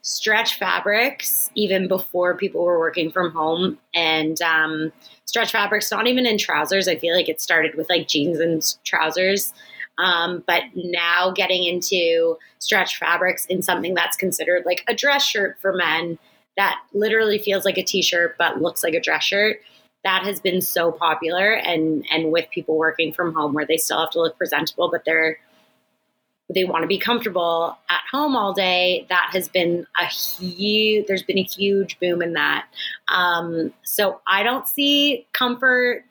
stretch 0.01 0.58
fabrics, 0.58 1.51
even 1.53 1.88
before 1.88 2.36
people 2.36 2.63
were 2.63 2.79
working 2.79 3.12
from 3.12 3.31
home, 3.31 3.77
and 3.93 4.41
um, 4.41 4.91
stretch 5.25 5.51
fabrics, 5.51 5.91
not 5.91 6.08
even 6.08 6.25
in 6.25 6.39
trousers. 6.39 6.88
I 6.88 6.96
feel 6.96 7.15
like 7.15 7.29
it 7.29 7.39
started 7.39 7.75
with 7.75 7.88
like 7.88 8.08
jeans 8.08 8.39
and 8.39 8.63
trousers. 8.84 9.53
Um, 10.00 10.43
but 10.48 10.63
now 10.74 11.31
getting 11.31 11.65
into 11.65 12.38
stretch 12.58 12.98
fabrics 12.98 13.46
in 13.46 13.62
something 13.62 13.93
that's 13.93 14.17
considered 14.17 14.63
like 14.65 14.84
a 14.88 14.96
dress 14.96 15.24
shirt 15.24 15.58
for 15.62 15.72
men 15.74 16.17
that 16.58 16.79
literally 16.93 17.38
feels 17.38 17.63
like 17.63 17.77
a 17.77 17.84
t-shirt 17.84 18.36
but 18.38 18.62
looks 18.62 18.81
like 18.81 18.93
a 18.93 19.00
dress 19.01 19.24
shirt 19.24 19.60
that 20.03 20.23
has 20.23 20.39
been 20.39 20.61
so 20.61 20.91
popular 20.91 21.53
and 21.53 22.05
and 22.11 22.31
with 22.31 22.49
people 22.51 22.77
working 22.77 23.13
from 23.13 23.33
home 23.33 23.53
where 23.53 23.65
they 23.65 23.77
still 23.77 23.99
have 23.99 24.09
to 24.11 24.19
look 24.19 24.37
presentable 24.37 24.89
but 24.91 25.03
they're 25.05 25.37
they 26.51 26.63
want 26.63 26.81
to 26.81 26.87
be 26.87 26.97
comfortable 26.97 27.77
at 27.89 28.01
home 28.11 28.35
all 28.35 28.53
day 28.53 29.05
that 29.09 29.29
has 29.33 29.47
been 29.47 29.85
a 29.99 30.05
huge 30.05 31.05
there's 31.07 31.23
been 31.23 31.37
a 31.37 31.43
huge 31.43 31.99
boom 31.99 32.21
in 32.21 32.33
that. 32.33 32.67
Um, 33.07 33.73
so 33.83 34.21
i 34.27 34.43
don't 34.43 34.67
see 34.67 35.27
comfort 35.33 36.05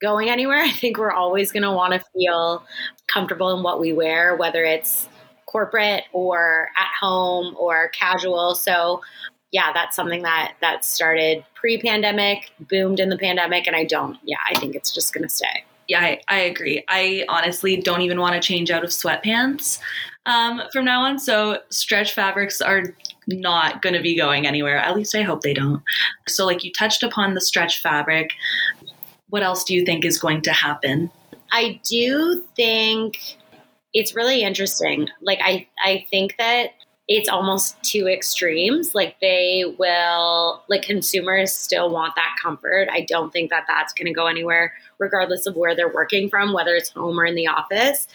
going 0.00 0.28
anywhere. 0.28 0.58
I 0.62 0.70
think 0.70 0.98
we're 0.98 1.12
always 1.12 1.50
going 1.50 1.62
to 1.62 1.72
want 1.72 1.94
to 1.94 2.04
feel 2.14 2.64
comfortable 3.06 3.56
in 3.56 3.62
what 3.62 3.80
we 3.80 3.92
wear 3.92 4.36
whether 4.36 4.64
it's 4.64 5.08
corporate 5.46 6.04
or 6.12 6.68
at 6.76 6.88
home 7.00 7.54
or 7.58 7.88
casual. 7.90 8.54
So 8.54 9.02
yeah, 9.54 9.72
that's 9.72 9.94
something 9.94 10.22
that 10.22 10.56
that 10.60 10.84
started 10.84 11.44
pre-pandemic, 11.54 12.50
boomed 12.68 12.98
in 12.98 13.08
the 13.08 13.16
pandemic, 13.16 13.68
and 13.68 13.76
I 13.76 13.84
don't. 13.84 14.18
Yeah, 14.24 14.38
I 14.50 14.58
think 14.58 14.74
it's 14.74 14.92
just 14.92 15.14
going 15.14 15.22
to 15.22 15.28
stay. 15.28 15.64
Yeah, 15.86 16.00
I, 16.00 16.20
I, 16.26 16.38
agree. 16.40 16.82
I 16.88 17.24
honestly 17.28 17.76
don't 17.76 18.00
even 18.00 18.18
want 18.18 18.34
to 18.34 18.40
change 18.40 18.72
out 18.72 18.82
of 18.82 18.90
sweatpants 18.90 19.78
um, 20.26 20.60
from 20.72 20.84
now 20.84 21.02
on. 21.02 21.20
So 21.20 21.60
stretch 21.68 22.14
fabrics 22.14 22.60
are 22.60 22.96
not 23.28 23.80
going 23.80 23.94
to 23.94 24.02
be 24.02 24.16
going 24.16 24.44
anywhere. 24.44 24.78
At 24.78 24.96
least 24.96 25.14
I 25.14 25.22
hope 25.22 25.42
they 25.42 25.54
don't. 25.54 25.80
So, 26.26 26.44
like 26.44 26.64
you 26.64 26.72
touched 26.72 27.04
upon 27.04 27.34
the 27.34 27.40
stretch 27.40 27.80
fabric. 27.80 28.32
What 29.28 29.44
else 29.44 29.62
do 29.62 29.72
you 29.72 29.84
think 29.84 30.04
is 30.04 30.18
going 30.18 30.42
to 30.42 30.52
happen? 30.52 31.12
I 31.52 31.80
do 31.84 32.42
think 32.56 33.36
it's 33.92 34.16
really 34.16 34.42
interesting. 34.42 35.08
Like 35.22 35.38
I, 35.40 35.68
I 35.84 36.06
think 36.10 36.34
that 36.38 36.70
it's 37.06 37.28
almost 37.28 37.82
two 37.82 38.08
extremes. 38.08 38.94
Like 38.94 39.16
they 39.20 39.64
will, 39.78 40.62
like 40.68 40.82
consumers 40.82 41.52
still 41.52 41.90
want 41.90 42.14
that 42.16 42.36
comfort. 42.42 42.88
I 42.90 43.02
don't 43.02 43.32
think 43.32 43.50
that 43.50 43.64
that's 43.68 43.92
going 43.92 44.06
to 44.06 44.12
go 44.12 44.26
anywhere, 44.26 44.72
regardless 44.98 45.46
of 45.46 45.56
where 45.56 45.76
they're 45.76 45.92
working 45.92 46.30
from, 46.30 46.52
whether 46.52 46.74
it's 46.74 46.90
home 46.90 47.20
or 47.20 47.26
in 47.26 47.34
the 47.34 47.46
office. 47.46 48.08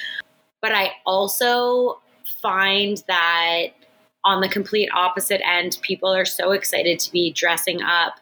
But 0.62 0.72
I 0.74 0.92
also 1.06 2.00
find 2.42 3.04
that 3.08 3.68
on 4.26 4.42
the 4.42 4.50
complete 4.50 4.90
opposite 4.94 5.42
end, 5.48 5.78
people 5.82 6.10
are 6.10 6.26
so 6.26 6.52
excited 6.52 7.00
to 7.00 7.12
be 7.12 7.32
dressing 7.32 7.82
up 7.82 8.16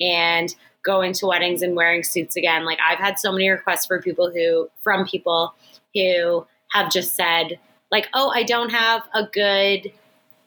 and 0.00 0.54
going 0.82 1.12
to 1.14 1.26
weddings 1.26 1.62
and 1.62 1.76
wearing 1.76 2.02
suits 2.02 2.36
again. 2.36 2.64
Like 2.64 2.78
I've 2.80 2.98
had 2.98 3.18
so 3.18 3.30
many 3.30 3.48
requests 3.48 3.86
for 3.86 4.00
people 4.00 4.30
who, 4.30 4.68
from 4.82 5.06
people 5.06 5.54
who 5.94 6.46
have 6.72 6.90
just 6.90 7.14
said, 7.14 7.58
like, 7.90 8.08
oh, 8.14 8.32
I 8.34 8.42
don't 8.42 8.70
have 8.70 9.02
a 9.14 9.26
good 9.32 9.92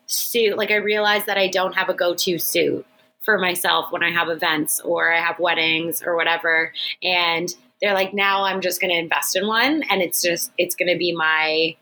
suit. 0.07 0.57
Like 0.57 0.71
I 0.71 0.75
realize 0.75 1.25
that 1.25 1.37
I 1.37 1.47
don't 1.47 1.75
have 1.75 1.89
a 1.89 1.93
go-to 1.93 2.39
suit 2.39 2.85
for 3.23 3.37
myself 3.37 3.91
when 3.91 4.03
I 4.03 4.11
have 4.11 4.29
events 4.29 4.79
or 4.79 5.13
I 5.13 5.19
have 5.19 5.37
weddings 5.39 6.01
or 6.01 6.15
whatever. 6.15 6.73
And 7.03 7.53
they're 7.81 7.93
like, 7.93 8.13
now 8.13 8.43
I'm 8.43 8.61
just 8.61 8.81
going 8.81 8.91
to 8.91 8.97
invest 8.97 9.35
in 9.35 9.45
one 9.47 9.83
and 9.89 10.01
it's 10.01 10.21
just, 10.21 10.51
it's 10.57 10.75
going 10.75 10.91
to 10.91 10.97
be 10.97 11.13
my 11.13 11.75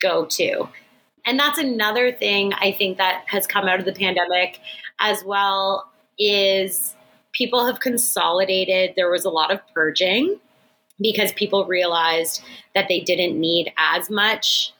go 0.00 0.26
to. 0.26 0.68
And 1.24 1.38
that's 1.38 1.58
another 1.58 2.12
thing 2.12 2.52
I 2.54 2.72
think 2.72 2.98
that 2.98 3.24
has 3.26 3.46
come 3.46 3.66
out 3.66 3.78
of 3.78 3.84
the 3.84 3.92
pandemic 3.92 4.60
as 4.98 5.22
well 5.24 5.90
is 6.18 6.94
people 7.32 7.66
have 7.66 7.80
consolidated. 7.80 8.94
There 8.96 9.10
was 9.10 9.24
a 9.24 9.30
lot 9.30 9.52
of 9.52 9.60
purging 9.72 10.40
because 11.00 11.32
people 11.32 11.66
realized 11.66 12.42
that 12.74 12.88
they 12.88 13.00
didn't 13.00 13.38
need 13.38 13.72
as 13.78 14.10
much 14.10 14.72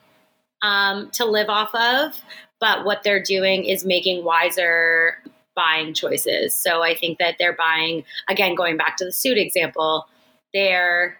um, 0.62 1.10
to 1.12 1.24
live 1.24 1.48
off 1.48 1.74
of. 1.74 2.20
But 2.60 2.84
what 2.84 3.02
they're 3.02 3.22
doing 3.22 3.64
is 3.64 3.84
making 3.84 4.24
wiser 4.24 5.18
buying 5.54 5.92
choices. 5.92 6.54
So 6.54 6.82
I 6.82 6.94
think 6.94 7.18
that 7.18 7.36
they're 7.38 7.56
buying, 7.56 8.04
again, 8.28 8.54
going 8.54 8.76
back 8.76 8.96
to 8.98 9.04
the 9.04 9.12
suit 9.12 9.38
example, 9.38 10.06
they're 10.54 11.18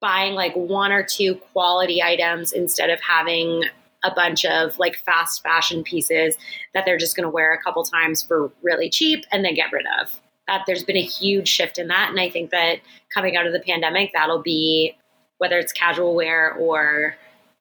buying 0.00 0.34
like 0.34 0.54
one 0.54 0.92
or 0.92 1.02
two 1.02 1.36
quality 1.52 2.02
items 2.02 2.52
instead 2.52 2.90
of 2.90 3.00
having 3.00 3.64
a 4.04 4.10
bunch 4.12 4.44
of 4.44 4.78
like 4.78 4.96
fast 4.96 5.42
fashion 5.42 5.84
pieces 5.84 6.36
that 6.74 6.84
they're 6.84 6.98
just 6.98 7.16
going 7.16 7.24
to 7.24 7.30
wear 7.30 7.52
a 7.52 7.62
couple 7.62 7.84
times 7.84 8.22
for 8.22 8.50
really 8.62 8.90
cheap 8.90 9.24
and 9.30 9.44
then 9.44 9.54
get 9.54 9.72
rid 9.72 9.86
of. 10.00 10.20
That 10.48 10.64
there's 10.66 10.82
been 10.82 10.96
a 10.96 11.02
huge 11.02 11.48
shift 11.48 11.78
in 11.78 11.88
that. 11.88 12.10
And 12.10 12.18
I 12.18 12.28
think 12.28 12.50
that 12.50 12.80
coming 13.14 13.36
out 13.36 13.46
of 13.46 13.52
the 13.52 13.60
pandemic, 13.60 14.10
that'll 14.12 14.42
be 14.42 14.96
whether 15.38 15.58
it's 15.58 15.72
casual 15.72 16.14
wear 16.14 16.52
or 16.54 17.16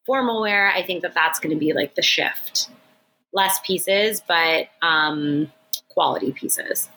formal 0.06 0.42
wear, 0.42 0.72
I 0.72 0.84
think 0.84 1.02
that 1.04 1.14
that's 1.14 1.40
going 1.40 1.54
to 1.54 1.60
be 1.60 1.74
like 1.74 1.96
the 1.96 2.02
shift. 2.02 2.70
Less 3.34 3.60
pieces, 3.66 4.22
but 4.28 4.68
um, 4.82 5.52
quality 5.90 6.32
pieces. 6.32 6.90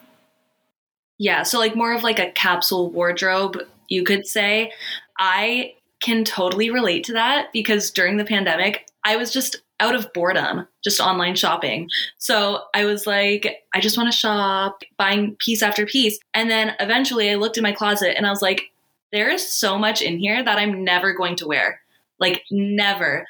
Yeah, 1.17 1.43
so 1.43 1.59
like 1.59 1.75
more 1.75 1.93
of 1.93 2.03
like 2.03 2.19
a 2.19 2.31
capsule 2.31 2.89
wardrobe, 2.89 3.57
you 3.87 4.03
could 4.03 4.27
say. 4.27 4.71
I 5.17 5.75
can 6.01 6.23
totally 6.23 6.69
relate 6.69 7.05
to 7.05 7.13
that 7.13 7.51
because 7.53 7.89
during 7.91 8.17
the 8.17 8.25
pandemic, 8.25 8.87
I 9.05 9.15
was 9.15 9.31
just 9.31 9.61
out 9.79 9.95
of 9.95 10.11
boredom, 10.13 10.67
just 10.83 10.99
online 10.99 11.35
shopping. 11.35 11.89
So 12.17 12.63
I 12.73 12.85
was 12.85 13.05
like, 13.05 13.63
I 13.73 13.79
just 13.79 13.97
want 13.97 14.11
to 14.11 14.17
shop, 14.17 14.81
buying 14.97 15.35
piece 15.39 15.61
after 15.61 15.85
piece. 15.85 16.19
And 16.33 16.49
then 16.49 16.75
eventually 16.79 17.29
I 17.29 17.35
looked 17.35 17.57
in 17.57 17.63
my 17.63 17.71
closet 17.71 18.15
and 18.15 18.25
I 18.25 18.29
was 18.29 18.41
like, 18.41 18.63
there 19.11 19.29
is 19.29 19.51
so 19.51 19.77
much 19.77 20.01
in 20.01 20.17
here 20.17 20.43
that 20.43 20.57
I'm 20.57 20.83
never 20.83 21.13
going 21.13 21.35
to 21.37 21.47
wear. 21.47 21.81
Like, 22.19 22.43
never. 22.51 23.25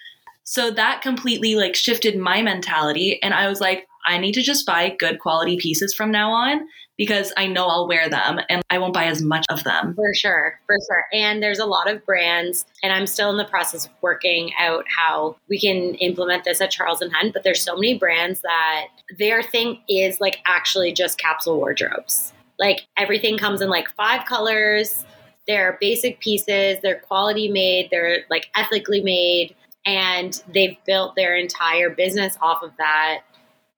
So 0.45 0.71
that 0.71 1.01
completely 1.01 1.55
like 1.55 1.75
shifted 1.75 2.17
my 2.17 2.41
mentality. 2.41 3.21
And 3.21 3.33
I 3.33 3.49
was 3.49 3.59
like, 3.59 3.87
I 4.05 4.19
need 4.19 4.33
to 4.33 4.43
just 4.43 4.65
buy 4.65 4.95
good 4.97 5.19
quality 5.19 5.57
pieces 5.57 5.93
from 5.93 6.11
now 6.11 6.31
on 6.31 6.67
because 6.97 7.33
I 7.35 7.47
know 7.47 7.65
I'll 7.65 7.87
wear 7.87 8.07
them 8.07 8.39
and 8.47 8.61
I 8.69 8.77
won't 8.77 8.93
buy 8.93 9.05
as 9.05 9.23
much 9.23 9.45
of 9.49 9.63
them. 9.63 9.95
For 9.95 10.13
sure, 10.13 10.59
for 10.67 10.77
sure. 10.87 11.05
And 11.11 11.41
there's 11.41 11.57
a 11.57 11.65
lot 11.65 11.89
of 11.89 12.05
brands, 12.05 12.65
and 12.83 12.93
I'm 12.93 13.07
still 13.07 13.31
in 13.31 13.37
the 13.37 13.45
process 13.45 13.85
of 13.85 13.91
working 14.01 14.51
out 14.59 14.85
how 14.87 15.35
we 15.49 15.59
can 15.59 15.95
implement 15.95 16.43
this 16.43 16.61
at 16.61 16.71
Charles 16.71 17.01
and 17.01 17.11
Hunt, 17.11 17.33
but 17.33 17.43
there's 17.43 17.63
so 17.63 17.75
many 17.75 17.97
brands 17.97 18.41
that 18.41 18.87
their 19.17 19.41
thing 19.41 19.81
is 19.89 20.21
like 20.21 20.41
actually 20.45 20.93
just 20.93 21.17
capsule 21.17 21.57
wardrobes. 21.57 22.31
Like 22.59 22.85
everything 22.95 23.37
comes 23.37 23.61
in 23.61 23.69
like 23.69 23.89
five 23.95 24.25
colors. 24.25 25.03
They're 25.47 25.77
basic 25.81 26.21
pieces, 26.21 26.77
they're 26.81 26.99
quality 26.99 27.49
made, 27.49 27.89
they're 27.91 28.25
like 28.31 28.49
ethically 28.55 29.01
made, 29.01 29.55
and 29.85 30.41
they've 30.53 30.77
built 30.85 31.15
their 31.15 31.35
entire 31.35 31.89
business 31.89 32.37
off 32.41 32.63
of 32.63 32.71
that. 32.77 33.21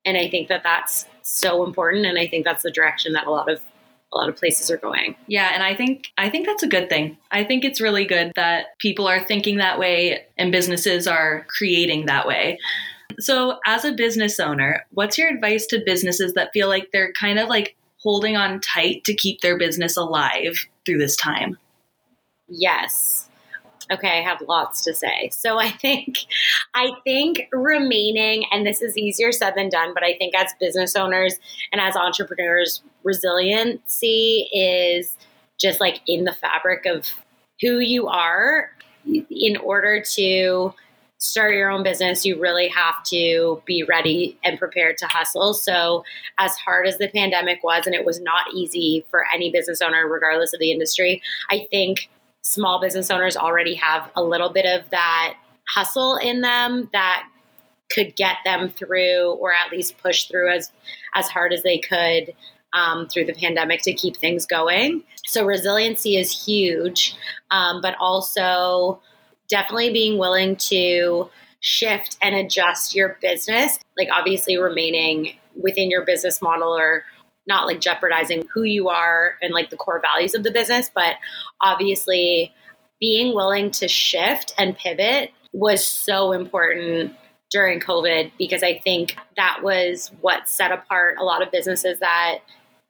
And 0.05 0.17
I 0.17 0.29
think 0.29 0.47
that 0.47 0.63
that's 0.63 1.05
so 1.21 1.65
important 1.65 2.05
and 2.05 2.17
I 2.17 2.27
think 2.27 2.45
that's 2.45 2.63
the 2.63 2.71
direction 2.71 3.13
that 3.13 3.27
a 3.27 3.31
lot 3.31 3.51
of 3.51 3.61
a 4.13 4.17
lot 4.17 4.29
of 4.29 4.37
places 4.37 4.71
are 4.71 4.77
going. 4.77 5.15
Yeah, 5.27 5.51
and 5.53 5.61
I 5.61 5.75
think 5.75 6.07
I 6.17 6.29
think 6.29 6.45
that's 6.45 6.63
a 6.63 6.67
good 6.67 6.89
thing. 6.89 7.17
I 7.31 7.43
think 7.43 7.65
it's 7.65 7.81
really 7.81 8.05
good 8.05 8.31
that 8.35 8.77
people 8.79 9.07
are 9.07 9.23
thinking 9.23 9.57
that 9.57 9.79
way 9.79 10.25
and 10.37 10.51
businesses 10.51 11.07
are 11.07 11.45
creating 11.49 12.05
that 12.05 12.25
way. 12.25 12.57
So, 13.19 13.59
as 13.65 13.83
a 13.83 13.93
business 13.93 14.39
owner, 14.39 14.85
what's 14.91 15.17
your 15.17 15.29
advice 15.29 15.65
to 15.67 15.83
businesses 15.85 16.33
that 16.33 16.51
feel 16.53 16.67
like 16.67 16.89
they're 16.91 17.11
kind 17.13 17.39
of 17.39 17.49
like 17.49 17.75
holding 17.97 18.37
on 18.37 18.61
tight 18.61 19.03
to 19.05 19.13
keep 19.13 19.41
their 19.41 19.57
business 19.57 19.97
alive 19.97 20.57
through 20.85 20.99
this 20.99 21.15
time? 21.15 21.57
Yes. 22.47 23.26
Okay, 23.91 24.19
I 24.19 24.21
have 24.21 24.41
lots 24.47 24.81
to 24.81 24.93
say. 24.93 25.29
So 25.31 25.59
I 25.59 25.69
think 25.69 26.17
I 26.73 26.91
think 27.03 27.47
remaining 27.51 28.45
and 28.51 28.65
this 28.65 28.81
is 28.81 28.97
easier 28.97 29.31
said 29.31 29.53
than 29.55 29.69
done, 29.69 29.93
but 29.93 30.03
I 30.03 30.15
think 30.17 30.35
as 30.35 30.51
business 30.59 30.95
owners 30.95 31.39
and 31.71 31.79
as 31.79 31.95
entrepreneurs, 31.95 32.81
resiliency 33.03 34.49
is 34.53 35.15
just 35.59 35.79
like 35.79 36.01
in 36.07 36.25
the 36.25 36.33
fabric 36.33 36.85
of 36.85 37.07
who 37.61 37.79
you 37.79 38.07
are 38.07 38.71
in 39.05 39.57
order 39.57 40.01
to 40.15 40.73
start 41.19 41.55
your 41.55 41.69
own 41.71 41.83
business, 41.83 42.25
you 42.25 42.39
really 42.39 42.67
have 42.67 43.03
to 43.03 43.61
be 43.65 43.83
ready 43.83 44.37
and 44.43 44.59
prepared 44.59 44.97
to 44.97 45.07
hustle. 45.07 45.53
So, 45.53 46.03
as 46.37 46.55
hard 46.57 46.87
as 46.87 46.97
the 46.97 47.09
pandemic 47.09 47.63
was, 47.63 47.87
and 47.87 47.95
it 47.95 48.05
was 48.05 48.21
not 48.21 48.53
easy 48.53 49.05
for 49.09 49.23
any 49.33 49.51
business 49.51 49.81
owner, 49.81 50.07
regardless 50.07 50.53
of 50.53 50.59
the 50.59 50.71
industry, 50.71 51.21
I 51.49 51.67
think 51.71 52.09
small 52.47 52.79
business 52.79 53.11
owners 53.11 53.35
already 53.35 53.75
have 53.75 54.09
a 54.15 54.23
little 54.23 54.49
bit 54.49 54.65
of 54.65 54.89
that 54.89 55.35
hustle 55.67 56.15
in 56.15 56.39
them 56.39 56.89
that 56.93 57.27
could 57.91 58.15
get 58.15 58.37
them 58.45 58.69
through 58.69 59.33
or 59.33 59.51
at 59.51 59.69
least 59.69 59.97
push 59.97 60.25
through 60.25 60.49
as 60.49 60.71
as 61.13 61.27
hard 61.27 61.51
as 61.51 61.61
they 61.63 61.77
could 61.77 62.33
um, 62.71 63.07
through 63.09 63.25
the 63.25 63.33
pandemic 63.33 63.81
to 63.81 63.93
keep 63.93 64.15
things 64.15 64.45
going. 64.45 65.03
So 65.25 65.45
resiliency 65.45 66.15
is 66.15 66.45
huge 66.45 67.15
um, 67.51 67.81
but 67.81 67.95
also 67.99 69.01
definitely 69.49 69.91
being 69.91 70.17
willing 70.17 70.55
to 70.55 71.29
shift 71.59 72.17
and 72.21 72.33
adjust 72.33 72.95
your 72.95 73.17
business 73.21 73.77
like 73.97 74.07
obviously 74.13 74.57
remaining 74.57 75.33
within 75.61 75.89
your 75.89 76.05
business 76.05 76.41
model 76.41 76.69
or 76.77 77.03
not 77.47 77.65
like 77.65 77.79
jeopardizing 77.79 78.47
who 78.53 78.63
you 78.63 78.89
are 78.89 79.35
and 79.41 79.53
like 79.53 79.69
the 79.69 79.77
core 79.77 80.01
values 80.01 80.35
of 80.35 80.43
the 80.43 80.51
business, 80.51 80.89
but 80.93 81.15
obviously 81.61 82.53
being 82.99 83.35
willing 83.35 83.71
to 83.71 83.87
shift 83.87 84.53
and 84.57 84.77
pivot 84.77 85.31
was 85.53 85.85
so 85.85 86.31
important 86.31 87.15
during 87.49 87.79
COVID 87.79 88.31
because 88.37 88.63
I 88.63 88.77
think 88.77 89.15
that 89.37 89.61
was 89.63 90.11
what 90.21 90.49
set 90.49 90.71
apart 90.71 91.17
a 91.19 91.23
lot 91.23 91.41
of 91.41 91.51
businesses 91.51 91.99
that 91.99 92.39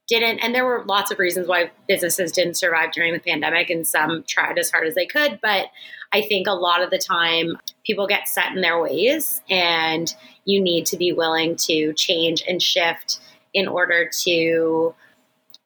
didn't 0.08 0.38
and 0.38 0.54
there 0.54 0.64
were 0.64 0.84
lots 0.86 1.10
of 1.10 1.18
reasons 1.18 1.46
why 1.46 1.70
businesses 1.86 2.32
didn't 2.32 2.56
survive 2.56 2.90
during 2.92 3.12
the 3.12 3.20
pandemic 3.20 3.70
and 3.70 3.86
some 3.86 4.24
tried 4.26 4.58
as 4.58 4.70
hard 4.70 4.86
as 4.86 4.94
they 4.94 5.06
could 5.06 5.38
but 5.42 5.66
i 6.12 6.22
think 6.22 6.46
a 6.46 6.52
lot 6.52 6.82
of 6.82 6.90
the 6.90 6.98
time 6.98 7.58
people 7.86 8.06
get 8.06 8.26
set 8.26 8.52
in 8.52 8.62
their 8.62 8.80
ways 8.80 9.42
and 9.50 10.14
you 10.46 10.60
need 10.60 10.86
to 10.86 10.96
be 10.96 11.12
willing 11.12 11.54
to 11.56 11.92
change 11.92 12.42
and 12.48 12.62
shift 12.62 13.20
in 13.58 13.68
order 13.68 14.08
to 14.24 14.94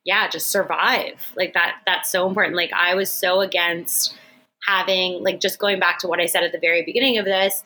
yeah 0.04 0.28
just 0.28 0.48
survive. 0.48 1.32
Like 1.36 1.52
that 1.54 1.76
that's 1.86 2.10
so 2.10 2.26
important. 2.26 2.56
Like 2.56 2.72
i 2.72 2.94
was 2.94 3.10
so 3.10 3.40
against 3.40 4.16
having 4.66 5.22
like 5.22 5.40
just 5.40 5.58
going 5.58 5.80
back 5.80 5.98
to 5.98 6.06
what 6.06 6.20
i 6.20 6.26
said 6.26 6.44
at 6.44 6.52
the 6.52 6.58
very 6.58 6.84
beginning 6.84 7.18
of 7.18 7.24
this 7.24 7.64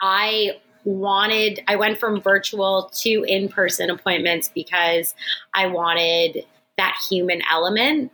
i 0.00 0.50
wanted 0.84 1.60
i 1.68 1.76
went 1.76 1.98
from 1.98 2.20
virtual 2.20 2.90
to 2.92 3.24
in-person 3.28 3.90
appointments 3.90 4.50
because 4.52 5.14
i 5.54 5.66
wanted 5.66 6.44
that 6.76 6.96
human 7.08 7.42
element. 7.50 8.10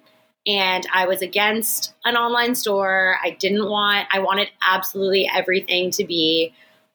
And 0.46 0.86
i 0.92 1.06
was 1.06 1.22
against 1.22 1.94
an 2.04 2.16
online 2.16 2.54
store. 2.54 3.16
I 3.24 3.30
didn't 3.30 3.68
want 3.68 4.08
i 4.12 4.18
wanted 4.18 4.48
absolutely 4.62 5.28
everything 5.32 5.90
to 5.92 6.04
be 6.04 6.52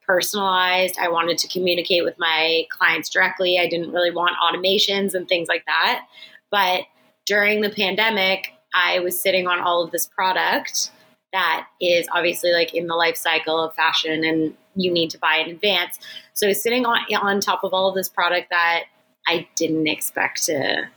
personalized. 0.08 0.98
I 1.00 1.10
wanted 1.10 1.38
to 1.39 1.48
communicate 1.48 2.04
with 2.04 2.17
my 2.17 2.65
clients 2.70 3.10
directly. 3.10 3.60
I 3.60 3.67
didn't 3.67 3.91
really 3.91 4.12
want 4.12 4.36
automations 4.41 5.13
and 5.13 5.28
things 5.28 5.48
like 5.48 5.65
that. 5.65 6.06
But 6.50 6.84
during 7.26 7.62
the 7.62 7.70
pandemic, 7.70 8.54
I 8.74 9.00
was 9.00 9.20
sitting 9.20 9.48
on 9.48 9.60
all 9.60 9.84
of 9.84 9.91
this 9.91 10.08
product 10.08 10.91
that 11.34 11.67
is 11.82 12.08
obviously 12.13 12.54
like 12.54 12.74
in 12.74 12.88
the 12.88 12.96
life 12.96 13.17
cycle 13.17 13.60
of 13.60 13.76
fashion 13.76 14.24
and 14.24 14.56
you 14.76 14.91
need 14.91 15.10
to 15.10 15.20
buy 15.20 15.38
in 15.38 15.50
advance. 15.50 16.00
So 16.34 16.48
I 16.48 16.50
was 16.50 16.63
sitting 16.63 16.86
on 16.86 17.00
on 17.22 17.39
top 17.41 17.63
of 17.63 17.74
all 17.74 17.89
of 17.89 17.96
this 17.96 18.10
product 18.10 18.50
that 18.50 18.84
I 19.28 19.48
didn't 19.56 19.88
expect 19.88 20.43
to 20.43 20.89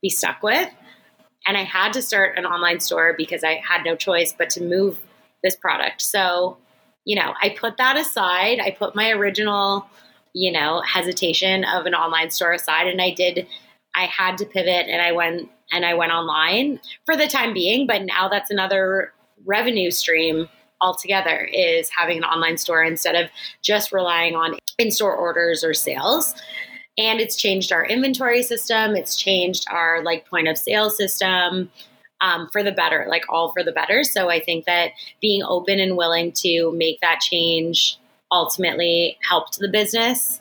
be 0.00 0.08
stuck 0.08 0.42
with. 0.42 0.70
And 1.46 1.58
I 1.58 1.64
had 1.64 1.92
to 1.92 2.02
start 2.02 2.38
an 2.38 2.46
online 2.46 2.80
store 2.80 3.14
because 3.16 3.44
I 3.44 3.60
had 3.62 3.82
no 3.84 3.94
choice 3.96 4.32
but 4.36 4.48
to 4.50 4.62
move 4.62 4.98
this 5.42 5.56
product. 5.56 6.00
So 6.00 6.56
you 7.04 7.16
know, 7.16 7.34
I 7.42 7.50
put 7.50 7.76
that 7.76 7.96
aside. 7.96 8.60
I 8.60 8.70
put 8.70 8.94
my 8.94 9.10
original, 9.10 9.86
you 10.32 10.50
know, 10.50 10.82
hesitation 10.82 11.64
of 11.64 11.86
an 11.86 11.94
online 11.94 12.30
store 12.30 12.52
aside 12.52 12.86
and 12.86 13.00
I 13.00 13.10
did 13.10 13.46
I 13.94 14.06
had 14.06 14.38
to 14.38 14.46
pivot 14.46 14.86
and 14.88 15.00
I 15.00 15.12
went 15.12 15.48
and 15.72 15.84
I 15.84 15.94
went 15.94 16.12
online 16.12 16.80
for 17.04 17.16
the 17.16 17.26
time 17.26 17.54
being, 17.54 17.86
but 17.86 18.02
now 18.04 18.28
that's 18.28 18.50
another 18.50 19.12
revenue 19.44 19.90
stream 19.90 20.48
altogether 20.80 21.48
is 21.52 21.88
having 21.96 22.18
an 22.18 22.24
online 22.24 22.58
store 22.58 22.82
instead 22.82 23.14
of 23.14 23.30
just 23.62 23.92
relying 23.92 24.34
on 24.34 24.56
in-store 24.78 25.14
orders 25.14 25.62
or 25.62 25.72
sales. 25.72 26.34
And 26.98 27.20
it's 27.20 27.36
changed 27.36 27.72
our 27.72 27.84
inventory 27.84 28.42
system, 28.42 28.94
it's 28.94 29.16
changed 29.16 29.66
our 29.70 30.02
like 30.02 30.28
point 30.28 30.48
of 30.48 30.58
sale 30.58 30.90
system 30.90 31.70
um, 32.24 32.48
for 32.50 32.62
the 32.62 32.72
better, 32.72 33.06
like 33.08 33.24
all 33.28 33.52
for 33.52 33.62
the 33.62 33.72
better. 33.72 34.02
So 34.02 34.30
I 34.30 34.40
think 34.40 34.64
that 34.64 34.92
being 35.20 35.42
open 35.42 35.78
and 35.78 35.96
willing 35.96 36.32
to 36.36 36.72
make 36.72 37.00
that 37.00 37.20
change 37.20 37.98
ultimately 38.32 39.18
helped 39.28 39.58
the 39.58 39.68
business 39.68 40.40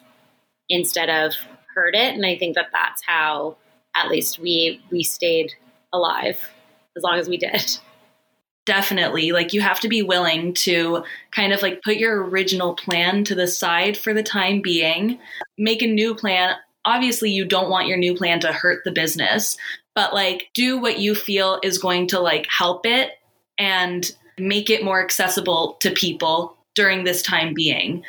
instead 0.70 1.10
of 1.10 1.34
hurt 1.76 1.94
it. 1.94 2.16
And 2.16 2.26
I 2.26 2.38
think 2.38 2.56
that 2.56 2.68
that's 2.72 3.04
how 3.06 3.58
at 3.96 4.10
least 4.10 4.40
we 4.40 4.82
we 4.92 5.04
stayed 5.04 5.52
alive 5.92 6.50
as 6.96 7.04
long 7.04 7.20
as 7.20 7.28
we 7.28 7.38
did. 7.38 7.78
Definitely. 8.66 9.34
Like 9.34 9.52
you 9.52 9.60
have 9.60 9.82
to 9.82 9.90
be 9.90 10.02
willing 10.02 10.54
to 10.54 11.04
kind 11.32 11.52
of 11.52 11.62
like 11.62 11.82
put 11.84 11.98
your 11.98 12.24
original 12.24 12.76
plan 12.76 13.26
to 13.26 13.36
the 13.36 13.46
side 13.46 13.98
for 13.98 14.14
the 14.14 14.24
time 14.24 14.62
being, 14.62 15.20
make 15.58 15.82
a 15.82 15.88
new 15.88 16.16
plan. 16.16 16.56
Obviously, 16.86 17.30
you 17.30 17.44
don't 17.44 17.70
want 17.70 17.88
your 17.88 17.98
new 17.98 18.16
plan 18.16 18.40
to 18.40 18.54
hurt 18.54 18.84
the 18.86 18.92
business, 18.92 19.58
but 19.96 20.14
like 20.14 20.50
do 20.54 20.78
what 20.78 21.00
you 21.00 21.16
feel 21.16 21.60
is 21.64 21.78
going 21.78 22.08
to 22.08 22.20
like 22.20 22.48
help 22.50 22.86
it 22.86 23.12
and 23.58 24.12
make 24.38 24.70
it 24.70 24.84
more 24.84 25.04
accessible 25.04 25.78
to 25.82 25.92
people 25.92 26.58
during 26.76 27.04
this 27.04 27.22
time 27.22 27.54
being. 27.54 28.04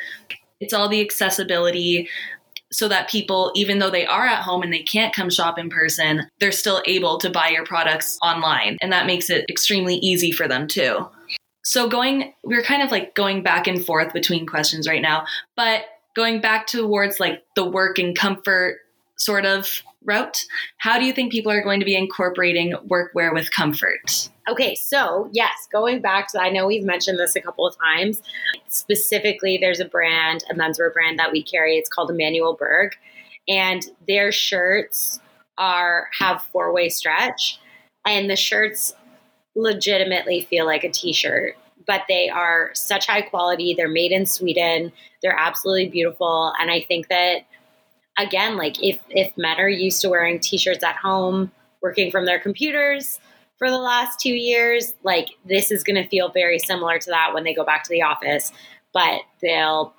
It's 0.59 0.73
all 0.73 0.89
the 0.89 1.01
accessibility 1.01 2.09
so 2.71 2.87
that 2.87 3.09
people, 3.09 3.51
even 3.55 3.79
though 3.79 3.89
they 3.89 4.05
are 4.05 4.25
at 4.25 4.41
home 4.41 4.63
and 4.63 4.73
they 4.73 4.81
can't 4.81 5.13
come 5.13 5.29
shop 5.29 5.59
in 5.59 5.69
person, 5.69 6.27
they're 6.39 6.51
still 6.51 6.81
able 6.85 7.17
to 7.19 7.29
buy 7.29 7.49
your 7.49 7.65
products 7.65 8.17
online. 8.21 8.77
And 8.81 8.91
that 8.91 9.05
makes 9.05 9.29
it 9.29 9.45
extremely 9.49 9.95
easy 9.97 10.31
for 10.31 10.47
them 10.47 10.67
too. 10.67 11.07
So, 11.63 11.87
going, 11.89 12.33
we're 12.43 12.61
kind 12.61 12.83
of 12.83 12.91
like 12.91 13.15
going 13.15 13.41
back 13.41 13.65
and 13.65 13.83
forth 13.83 14.13
between 14.13 14.45
questions 14.45 14.87
right 14.87 15.01
now, 15.01 15.25
but 15.55 15.85
going 16.15 16.39
back 16.39 16.67
towards 16.67 17.19
like 17.19 17.43
the 17.55 17.65
work 17.65 17.97
and 17.97 18.15
comfort 18.15 18.77
sort 19.17 19.45
of 19.45 19.81
route, 20.05 20.37
how 20.77 20.99
do 20.99 21.05
you 21.05 21.13
think 21.13 21.31
people 21.31 21.51
are 21.51 21.63
going 21.63 21.79
to 21.79 21.85
be 21.85 21.95
incorporating 21.95 22.73
workwear 22.87 23.33
with 23.33 23.51
comfort? 23.51 24.29
Okay, 24.47 24.75
so 24.75 25.29
yes, 25.33 25.67
going 25.71 26.01
back 26.01 26.31
to 26.31 26.41
I 26.41 26.49
know 26.49 26.67
we've 26.67 26.83
mentioned 26.83 27.19
this 27.19 27.35
a 27.35 27.41
couple 27.41 27.65
of 27.65 27.75
times. 27.77 28.21
Specifically, 28.69 29.57
there's 29.57 29.79
a 29.79 29.85
brand, 29.85 30.43
a 30.49 30.53
menswear 30.53 30.93
brand 30.93 31.17
that 31.19 31.31
we 31.31 31.43
carry. 31.43 31.77
It's 31.77 31.89
called 31.89 32.11
Emanuel 32.11 32.55
Berg, 32.55 32.95
and 33.47 33.83
their 34.07 34.31
shirts 34.31 35.19
are 35.57 36.07
have 36.19 36.43
four 36.51 36.73
way 36.73 36.89
stretch, 36.89 37.59
and 38.05 38.29
the 38.29 38.35
shirts 38.35 38.93
legitimately 39.55 40.41
feel 40.49 40.65
like 40.65 40.83
a 40.83 40.91
t-shirt 40.91 41.55
but 41.87 42.03
they 42.07 42.29
are 42.29 42.71
such 42.73 43.07
high 43.07 43.21
quality 43.21 43.73
they're 43.73 43.87
made 43.87 44.11
in 44.11 44.25
sweden 44.25 44.91
they're 45.21 45.37
absolutely 45.37 45.87
beautiful 45.87 46.53
and 46.59 46.69
i 46.69 46.81
think 46.81 47.07
that 47.07 47.43
again 48.17 48.57
like 48.57 48.81
if 48.83 48.99
if 49.09 49.37
men 49.37 49.59
are 49.59 49.69
used 49.69 50.01
to 50.01 50.09
wearing 50.09 50.39
t-shirts 50.39 50.83
at 50.83 50.95
home 50.95 51.51
working 51.81 52.09
from 52.09 52.25
their 52.25 52.39
computers 52.39 53.19
for 53.57 53.69
the 53.69 53.77
last 53.77 54.19
two 54.19 54.33
years, 54.33 54.93
like 55.03 55.29
this 55.45 55.71
is 55.71 55.83
going 55.83 56.01
to 56.01 56.09
feel 56.09 56.29
very 56.29 56.59
similar 56.59 56.99
to 56.99 57.09
that 57.09 57.33
when 57.33 57.43
they 57.43 57.53
go 57.53 57.63
back 57.63 57.83
to 57.83 57.89
the 57.89 58.01
office, 58.01 58.51
but 58.93 59.21
they'll 59.41 59.93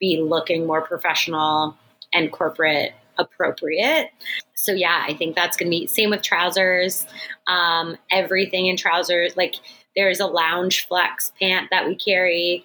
be 0.00 0.20
looking 0.20 0.66
more 0.66 0.82
professional 0.82 1.76
and 2.12 2.32
corporate 2.32 2.92
appropriate. 3.18 4.10
So 4.54 4.72
yeah, 4.72 5.04
I 5.06 5.14
think 5.14 5.34
that's 5.34 5.56
going 5.56 5.70
to 5.70 5.78
be 5.78 5.86
same 5.86 6.10
with 6.10 6.22
trousers. 6.22 7.06
Um, 7.46 7.96
everything 8.10 8.66
in 8.66 8.76
trousers, 8.76 9.36
like 9.36 9.56
there's 9.96 10.20
a 10.20 10.26
lounge 10.26 10.86
flex 10.86 11.32
pant 11.40 11.68
that 11.70 11.86
we 11.86 11.94
carry 11.94 12.64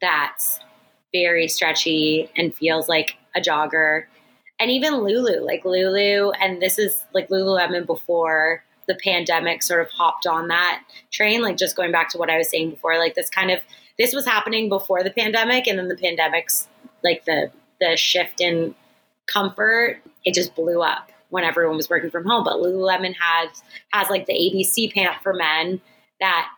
that's 0.00 0.58
very 1.12 1.48
stretchy 1.48 2.30
and 2.36 2.54
feels 2.54 2.88
like 2.88 3.16
a 3.34 3.40
jogger. 3.40 4.04
And 4.58 4.70
even 4.70 4.94
Lulu, 4.94 5.44
like 5.44 5.64
Lulu, 5.64 6.30
and 6.30 6.62
this 6.62 6.78
is 6.78 7.02
like 7.12 7.28
Lululemon 7.28 7.86
before 7.86 8.64
the 8.88 8.98
pandemic 9.02 9.62
sort 9.62 9.80
of 9.80 9.90
hopped 9.90 10.26
on 10.26 10.48
that 10.48 10.82
train. 11.10 11.42
Like 11.42 11.56
just 11.56 11.76
going 11.76 11.92
back 11.92 12.08
to 12.10 12.18
what 12.18 12.30
I 12.30 12.38
was 12.38 12.48
saying 12.48 12.70
before, 12.70 12.98
like 12.98 13.14
this 13.14 13.28
kind 13.28 13.50
of 13.50 13.60
this 13.98 14.14
was 14.14 14.24
happening 14.24 14.68
before 14.68 15.02
the 15.02 15.10
pandemic, 15.10 15.66
and 15.66 15.78
then 15.78 15.88
the 15.88 15.96
pandemic's 15.96 16.68
like 17.04 17.24
the 17.24 17.50
the 17.80 17.96
shift 17.96 18.40
in 18.40 18.74
comfort, 19.26 20.00
it 20.24 20.34
just 20.34 20.54
blew 20.54 20.82
up 20.82 21.10
when 21.28 21.44
everyone 21.44 21.76
was 21.76 21.90
working 21.90 22.10
from 22.10 22.24
home. 22.24 22.44
But 22.44 22.54
Lululemon 22.54 23.14
has 23.20 23.62
has 23.92 24.08
like 24.08 24.26
the 24.26 24.32
ABC 24.32 24.92
pant 24.92 25.16
for 25.22 25.34
men 25.34 25.80
that 26.20 26.48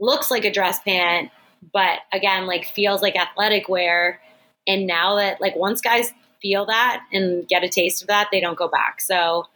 looks 0.00 0.30
like 0.30 0.44
a 0.44 0.52
dress 0.52 0.80
pant, 0.80 1.30
but 1.72 2.00
again, 2.12 2.46
like 2.46 2.66
feels 2.66 3.02
like 3.02 3.16
athletic 3.16 3.68
wear. 3.68 4.20
And 4.66 4.86
now 4.86 5.16
that 5.16 5.40
like 5.40 5.56
once 5.56 5.80
guys 5.80 6.12
feel 6.40 6.66
that 6.66 7.02
and 7.12 7.46
get 7.48 7.64
a 7.64 7.68
taste 7.68 8.02
of 8.02 8.08
that, 8.08 8.28
they 8.30 8.40
don't 8.40 8.58
go 8.58 8.68
back. 8.68 9.00
So 9.00 9.46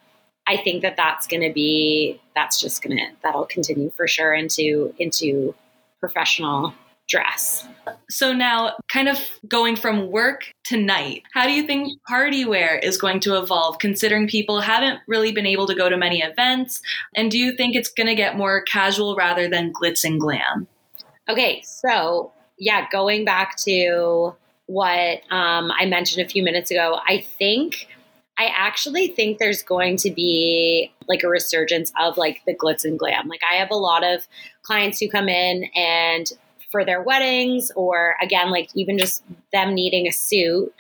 I 0.47 0.57
think 0.57 0.83
that 0.83 0.97
that's 0.97 1.27
going 1.27 1.43
to 1.43 1.53
be 1.53 2.21
that's 2.35 2.61
just 2.61 2.83
going 2.83 2.97
to 2.97 3.05
that'll 3.23 3.47
continue 3.47 3.93
for 3.97 4.09
sure 4.09 4.35
into 4.35 4.95
into 4.99 5.55
professional 6.01 6.75
dress. 7.09 7.67
So 8.09 8.33
now 8.33 8.77
kind 8.91 9.09
of 9.09 9.19
going 9.49 9.77
from 9.77 10.11
work 10.11 10.53
to 10.67 10.77
night, 10.77 11.25
how 11.35 11.45
do 11.45 11.53
you 11.53 11.67
think 11.67 12.01
party 12.09 12.45
wear 12.45 12.79
is 12.79 12.97
going 12.99 13.21
to 13.21 13.37
evolve 13.37 13.79
considering 13.79 14.29
people 14.29 14.61
haven't 14.61 15.01
really 15.09 15.33
been 15.33 15.47
able 15.47 15.67
to 15.67 15.75
go 15.75 15.89
to 15.89 15.97
many 15.97 16.23
events 16.23 16.81
and 17.17 17.31
do 17.31 17.39
you 17.39 17.53
think 17.57 17.75
it's 17.75 17.91
going 17.91 18.07
to 18.07 18.15
get 18.15 18.37
more 18.37 18.63
casual 18.63 19.17
rather 19.17 19.49
than 19.49 19.73
glitz 19.73 20.05
and 20.05 20.21
glam? 20.21 20.69
Okay, 21.29 21.63
so 21.65 22.33
yeah, 22.59 22.87
going 22.91 23.25
back 23.25 23.57
to 23.65 24.35
what 24.71 25.21
um, 25.33 25.73
I 25.73 25.85
mentioned 25.87 26.25
a 26.25 26.29
few 26.29 26.45
minutes 26.45 26.71
ago, 26.71 27.01
I 27.05 27.19
think 27.19 27.89
I 28.39 28.53
actually 28.57 29.09
think 29.09 29.39
there's 29.39 29.65
going 29.65 29.97
to 29.99 30.13
be 30.13 30.93
like 31.09 31.25
a 31.25 31.29
resurgence 31.29 31.93
of 32.01 32.17
like 32.17 32.41
the 32.47 32.55
glitz 32.55 32.85
and 32.85 32.97
glam. 32.97 33.27
Like 33.27 33.41
I 33.51 33.57
have 33.57 33.73
a 33.73 33.77
lot 33.77 34.05
of 34.05 34.29
clients 34.63 35.01
who 35.01 35.09
come 35.09 35.29
in 35.29 35.65
and 35.75 36.31
for 36.71 36.85
their 36.85 37.03
weddings 37.03 37.73
or 37.75 38.15
again 38.23 38.51
like 38.51 38.69
even 38.77 38.97
just 38.97 39.25
them 39.53 39.75
needing 39.75 40.07
a 40.07 40.13
suit, 40.13 40.73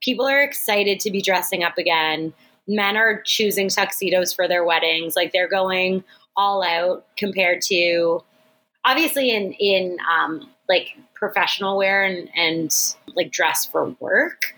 people 0.00 0.26
are 0.26 0.42
excited 0.42 0.98
to 1.00 1.10
be 1.10 1.20
dressing 1.20 1.62
up 1.62 1.76
again. 1.76 2.32
Men 2.66 2.96
are 2.96 3.20
choosing 3.26 3.68
tuxedos 3.68 4.32
for 4.32 4.48
their 4.48 4.64
weddings. 4.64 5.16
Like 5.16 5.32
they're 5.32 5.50
going 5.50 6.02
all 6.34 6.64
out 6.64 7.04
compared 7.18 7.60
to 7.66 8.24
obviously 8.86 9.30
in 9.30 9.52
in 9.52 9.98
um, 10.10 10.48
like 10.66 10.96
professional 11.26 11.76
wear 11.76 12.02
and 12.02 12.28
and 12.36 12.96
like 13.14 13.30
dress 13.30 13.66
for 13.66 13.90
work 14.00 14.54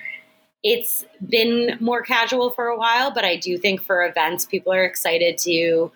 it's 0.68 1.04
been 1.28 1.76
more 1.78 2.02
casual 2.02 2.50
for 2.50 2.66
a 2.66 2.76
while, 2.76 3.12
but 3.12 3.24
I 3.24 3.36
do 3.36 3.56
think 3.56 3.80
for 3.80 4.04
events, 4.04 4.44
people 4.46 4.72
are 4.72 4.82
excited 4.82 5.38
to 5.38 5.92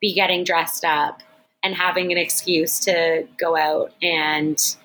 be 0.00 0.12
getting 0.12 0.42
dressed 0.42 0.84
up 0.84 1.22
and 1.62 1.72
having 1.72 2.10
an 2.10 2.18
excuse 2.18 2.80
to 2.80 3.28
go 3.38 3.56
out 3.56 3.92
and, 4.02 4.76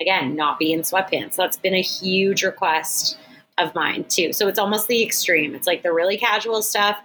again, 0.00 0.36
not 0.36 0.60
be 0.60 0.72
in 0.72 0.82
sweatpants. 0.82 1.34
That's 1.34 1.56
been 1.56 1.74
a 1.74 1.82
huge 1.82 2.44
request 2.44 3.18
of 3.58 3.74
mine, 3.74 4.04
too. 4.04 4.32
So 4.32 4.46
it's 4.46 4.58
almost 4.58 4.86
the 4.86 5.02
extreme. 5.02 5.56
It's 5.56 5.66
like 5.66 5.82
the 5.82 5.92
really 5.92 6.16
casual 6.16 6.62
stuff 6.62 6.96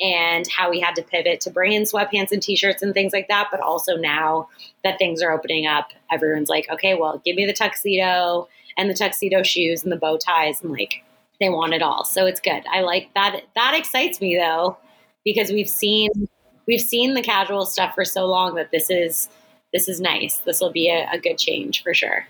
and 0.00 0.46
how 0.48 0.70
we 0.70 0.80
had 0.80 0.94
to 0.94 1.02
pivot 1.02 1.40
to 1.40 1.50
bring 1.50 1.72
in 1.72 1.82
sweatpants 1.82 2.32
and 2.32 2.42
t-shirts 2.42 2.82
and 2.82 2.94
things 2.94 3.12
like 3.12 3.28
that 3.28 3.48
but 3.50 3.60
also 3.60 3.96
now 3.96 4.48
that 4.84 4.98
things 4.98 5.22
are 5.22 5.32
opening 5.32 5.66
up 5.66 5.90
everyone's 6.10 6.48
like 6.48 6.66
okay 6.70 6.94
well 6.94 7.20
give 7.24 7.36
me 7.36 7.46
the 7.46 7.52
tuxedo 7.52 8.48
and 8.76 8.88
the 8.88 8.94
tuxedo 8.94 9.42
shoes 9.42 9.82
and 9.82 9.92
the 9.92 9.96
bow 9.96 10.16
ties 10.16 10.62
and 10.62 10.72
like 10.72 11.02
they 11.40 11.48
want 11.48 11.74
it 11.74 11.82
all. 11.82 12.04
So 12.04 12.26
it's 12.26 12.40
good. 12.40 12.64
I 12.70 12.80
like 12.80 13.12
that. 13.14 13.42
That 13.54 13.74
excites 13.74 14.20
me 14.20 14.36
though, 14.36 14.76
because 15.24 15.50
we've 15.50 15.68
seen 15.68 16.28
we've 16.66 16.80
seen 16.80 17.14
the 17.14 17.22
casual 17.22 17.66
stuff 17.66 17.94
for 17.94 18.04
so 18.04 18.26
long 18.26 18.54
that 18.56 18.70
this 18.70 18.90
is 18.90 19.28
this 19.72 19.88
is 19.88 20.00
nice. 20.00 20.38
This 20.38 20.60
will 20.60 20.72
be 20.72 20.88
a, 20.88 21.08
a 21.12 21.18
good 21.18 21.38
change 21.38 21.82
for 21.82 21.94
sure. 21.94 22.26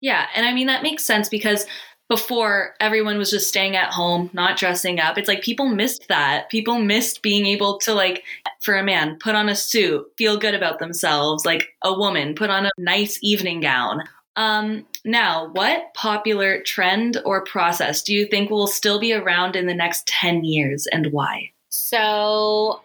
Yeah, 0.00 0.26
and 0.34 0.46
I 0.46 0.52
mean 0.52 0.66
that 0.66 0.82
makes 0.82 1.04
sense 1.04 1.28
because 1.28 1.66
before 2.08 2.74
everyone 2.80 3.16
was 3.16 3.30
just 3.30 3.48
staying 3.48 3.76
at 3.76 3.92
home, 3.92 4.30
not 4.32 4.58
dressing 4.58 5.00
up. 5.00 5.16
It's 5.16 5.28
like 5.28 5.42
people 5.42 5.68
missed 5.68 6.08
that. 6.08 6.50
People 6.50 6.78
missed 6.78 7.22
being 7.22 7.46
able 7.46 7.78
to 7.78 7.94
like 7.94 8.24
for 8.60 8.76
a 8.76 8.82
man 8.82 9.16
put 9.18 9.34
on 9.34 9.48
a 9.48 9.54
suit, 9.54 10.06
feel 10.16 10.36
good 10.36 10.54
about 10.54 10.78
themselves, 10.78 11.44
like 11.44 11.74
a 11.82 11.96
woman 11.96 12.34
put 12.34 12.50
on 12.50 12.66
a 12.66 12.70
nice 12.78 13.18
evening 13.22 13.60
gown. 13.60 14.02
Um, 14.36 14.86
now, 15.04 15.50
what 15.52 15.94
popular 15.94 16.62
trend 16.62 17.20
or 17.24 17.44
process 17.44 18.02
do 18.02 18.12
you 18.12 18.26
think 18.26 18.50
will 18.50 18.66
still 18.66 18.98
be 18.98 19.12
around 19.12 19.54
in 19.54 19.66
the 19.66 19.74
next 19.74 20.06
10 20.06 20.44
years 20.44 20.86
and 20.90 21.12
why? 21.12 21.52
So, 21.68 22.80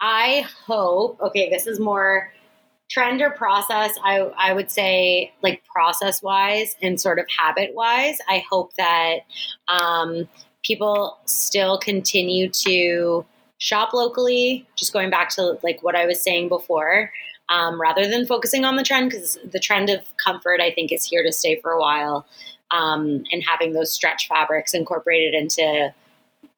I 0.00 0.46
hope, 0.66 1.20
okay, 1.20 1.50
this 1.50 1.66
is 1.66 1.80
more 1.80 2.32
trend 2.94 3.20
or 3.20 3.30
process. 3.30 3.98
I, 4.04 4.20
I 4.38 4.52
would 4.52 4.70
say, 4.70 5.32
like, 5.42 5.64
process 5.64 6.22
wise 6.22 6.76
and 6.80 7.00
sort 7.00 7.18
of 7.18 7.26
habit 7.36 7.74
wise, 7.74 8.18
I 8.28 8.44
hope 8.48 8.74
that 8.76 9.16
um, 9.66 10.28
people 10.62 11.18
still 11.24 11.76
continue 11.78 12.48
to 12.48 13.26
shop 13.58 13.92
locally, 13.92 14.66
just 14.76 14.92
going 14.92 15.10
back 15.10 15.30
to 15.30 15.58
like 15.62 15.82
what 15.82 15.96
I 15.96 16.06
was 16.06 16.22
saying 16.22 16.48
before 16.48 17.10
um, 17.48 17.80
rather 17.80 18.06
than 18.06 18.26
focusing 18.26 18.64
on 18.64 18.76
the 18.76 18.82
trend 18.82 19.10
because 19.10 19.38
the 19.44 19.58
trend 19.58 19.90
of 19.90 20.00
comfort 20.16 20.60
I 20.60 20.70
think 20.70 20.92
is 20.92 21.04
here 21.04 21.22
to 21.22 21.32
stay 21.32 21.60
for 21.60 21.72
a 21.72 21.80
while. 21.80 22.26
Um, 22.70 23.24
and 23.30 23.42
having 23.46 23.72
those 23.72 23.92
stretch 23.92 24.26
fabrics 24.26 24.74
incorporated 24.74 25.34
into 25.34 25.94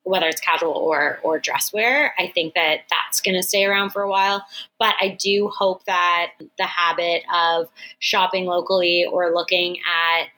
whether 0.07 0.29
it's 0.29 0.41
casual 0.41 0.73
or 0.73 1.19
or 1.25 1.39
dress 1.39 1.73
wear, 1.73 2.15
I 2.17 2.29
think 2.29 2.55
that 2.55 2.83
that's 2.89 3.21
going 3.21 3.35
to 3.35 3.43
stay 3.43 3.65
around 3.65 3.91
for 3.91 4.03
a 4.03 4.09
while. 4.09 4.47
But 4.79 4.95
I 5.01 5.19
do 5.21 5.49
hope 5.49 5.85
that 5.87 6.31
the 6.59 6.65
habit 6.65 7.25
of 7.35 7.69
shopping 7.99 8.45
locally 8.45 9.05
or 9.05 9.35
looking 9.35 9.79
at 9.79 10.29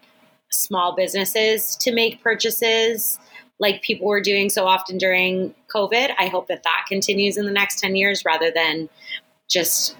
small 0.50 0.96
businesses 0.96 1.76
to 1.76 1.92
make 1.92 2.22
purchases 2.22 3.18
like 3.58 3.82
people 3.82 4.06
were 4.06 4.22
doing 4.22 4.48
so 4.48 4.66
often 4.66 4.96
during 4.96 5.54
COVID. 5.74 6.14
I 6.18 6.28
hope 6.28 6.48
that 6.48 6.62
that 6.62 6.86
continues 6.88 7.36
in 7.36 7.44
the 7.44 7.52
next 7.52 7.78
10 7.80 7.94
years 7.94 8.24
rather 8.24 8.50
than 8.50 8.88
just 9.50 9.96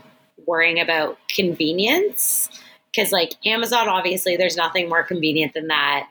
worrying 0.47 0.81
about 0.81 1.19
convenience. 1.29 2.49
Because, 2.91 3.13
like 3.13 3.35
Amazon, 3.45 3.87
obviously, 3.87 4.37
there's 4.37 4.57
nothing 4.57 4.89
more 4.89 5.03
convenient 5.03 5.53
than 5.53 5.67
that. 5.67 6.09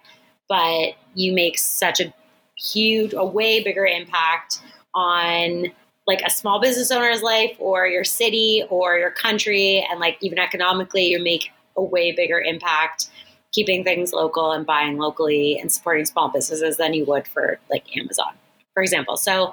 But 0.48 0.94
you 1.16 1.34
make 1.34 1.58
such 1.58 2.00
a 2.00 2.14
huge, 2.58 3.14
a 3.14 3.26
way 3.26 3.64
bigger 3.64 3.86
impact 3.86 4.60
on 4.94 5.68
like 6.08 6.22
a 6.26 6.30
small 6.30 6.60
business 6.60 6.90
owner's 6.90 7.22
life 7.22 7.56
or 7.60 7.86
your 7.86 8.04
city 8.04 8.64
or 8.70 8.98
your 8.98 9.12
country. 9.12 9.86
And 9.90 10.00
like 10.00 10.18
even 10.22 10.40
economically, 10.40 11.08
you 11.08 11.22
make 11.22 11.52
a 11.76 11.84
way 11.84 12.12
bigger 12.12 12.40
impact 12.40 13.10
keeping 13.54 13.84
things 13.84 14.14
local 14.14 14.52
and 14.52 14.66
buying 14.66 14.98
locally 14.98 15.58
and 15.60 15.72
supporting 15.72 16.06
small 16.06 16.30
businesses 16.30 16.78
than 16.78 16.94
you 16.94 17.06
would 17.06 17.28
for 17.28 17.60
like 17.70 17.86
Amazon, 17.98 18.34
for 18.74 18.84
example. 18.84 19.18
So 19.18 19.52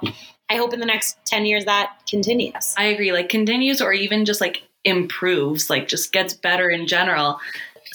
I 0.49 0.57
hope 0.57 0.73
in 0.73 0.79
the 0.79 0.85
next 0.85 1.17
10 1.25 1.45
years 1.45 1.65
that 1.65 1.93
continues. 2.07 2.73
I 2.77 2.85
agree. 2.85 3.11
Like 3.11 3.29
continues 3.29 3.81
or 3.81 3.93
even 3.93 4.25
just 4.25 4.41
like 4.41 4.63
improves, 4.83 5.69
like 5.69 5.87
just 5.87 6.11
gets 6.11 6.33
better 6.33 6.69
in 6.69 6.87
general. 6.87 7.39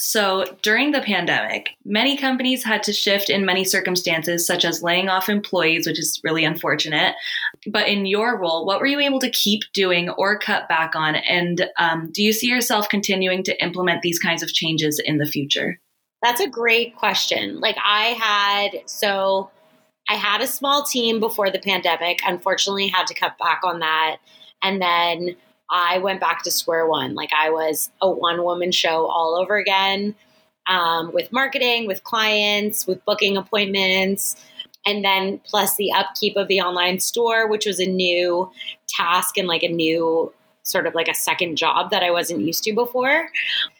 So, 0.00 0.56
during 0.62 0.92
the 0.92 1.02
pandemic, 1.02 1.76
many 1.84 2.16
companies 2.16 2.64
had 2.64 2.82
to 2.84 2.92
shift 2.92 3.28
in 3.28 3.44
many 3.44 3.64
circumstances, 3.64 4.46
such 4.46 4.64
as 4.64 4.82
laying 4.82 5.10
off 5.10 5.28
employees, 5.28 5.86
which 5.86 5.98
is 5.98 6.18
really 6.24 6.42
unfortunate. 6.42 7.14
But 7.66 7.86
in 7.86 8.06
your 8.06 8.38
role, 8.38 8.64
what 8.64 8.80
were 8.80 8.86
you 8.86 8.98
able 8.98 9.20
to 9.20 9.28
keep 9.28 9.60
doing 9.74 10.08
or 10.08 10.38
cut 10.38 10.70
back 10.70 10.96
on? 10.96 11.16
And 11.16 11.68
um, 11.76 12.10
do 12.12 12.22
you 12.22 12.32
see 12.32 12.46
yourself 12.46 12.88
continuing 12.88 13.42
to 13.44 13.62
implement 13.62 14.00
these 14.00 14.18
kinds 14.18 14.42
of 14.42 14.54
changes 14.54 14.98
in 15.04 15.18
the 15.18 15.26
future? 15.26 15.78
That's 16.22 16.40
a 16.40 16.48
great 16.48 16.96
question. 16.96 17.60
Like, 17.60 17.76
I 17.84 18.16
had, 18.18 18.88
so 18.88 19.50
I 20.08 20.14
had 20.14 20.40
a 20.40 20.46
small 20.46 20.82
team 20.82 21.20
before 21.20 21.50
the 21.50 21.58
pandemic, 21.58 22.20
unfortunately, 22.24 22.88
had 22.88 23.06
to 23.08 23.14
cut 23.14 23.36
back 23.36 23.60
on 23.64 23.80
that. 23.80 24.16
And 24.62 24.80
then 24.80 25.36
I 25.70 25.98
went 25.98 26.20
back 26.20 26.42
to 26.44 26.50
square 26.50 26.86
one. 26.86 27.14
Like 27.14 27.30
I 27.36 27.50
was 27.50 27.90
a 28.00 28.10
one 28.10 28.42
woman 28.42 28.72
show 28.72 29.06
all 29.06 29.36
over 29.40 29.56
again 29.56 30.14
um, 30.66 31.12
with 31.12 31.32
marketing, 31.32 31.86
with 31.86 32.04
clients, 32.04 32.86
with 32.86 33.04
booking 33.04 33.36
appointments. 33.36 34.36
And 34.86 35.04
then 35.04 35.40
plus 35.44 35.76
the 35.76 35.92
upkeep 35.92 36.36
of 36.36 36.48
the 36.48 36.60
online 36.60 37.00
store, 37.00 37.48
which 37.48 37.66
was 37.66 37.78
a 37.80 37.86
new 37.86 38.50
task 38.88 39.36
and 39.36 39.46
like 39.46 39.62
a 39.62 39.68
new 39.68 40.32
sort 40.62 40.86
of 40.86 40.94
like 40.94 41.08
a 41.08 41.14
second 41.14 41.56
job 41.56 41.90
that 41.90 42.02
I 42.02 42.10
wasn't 42.10 42.40
used 42.40 42.64
to 42.64 42.74
before. 42.74 43.28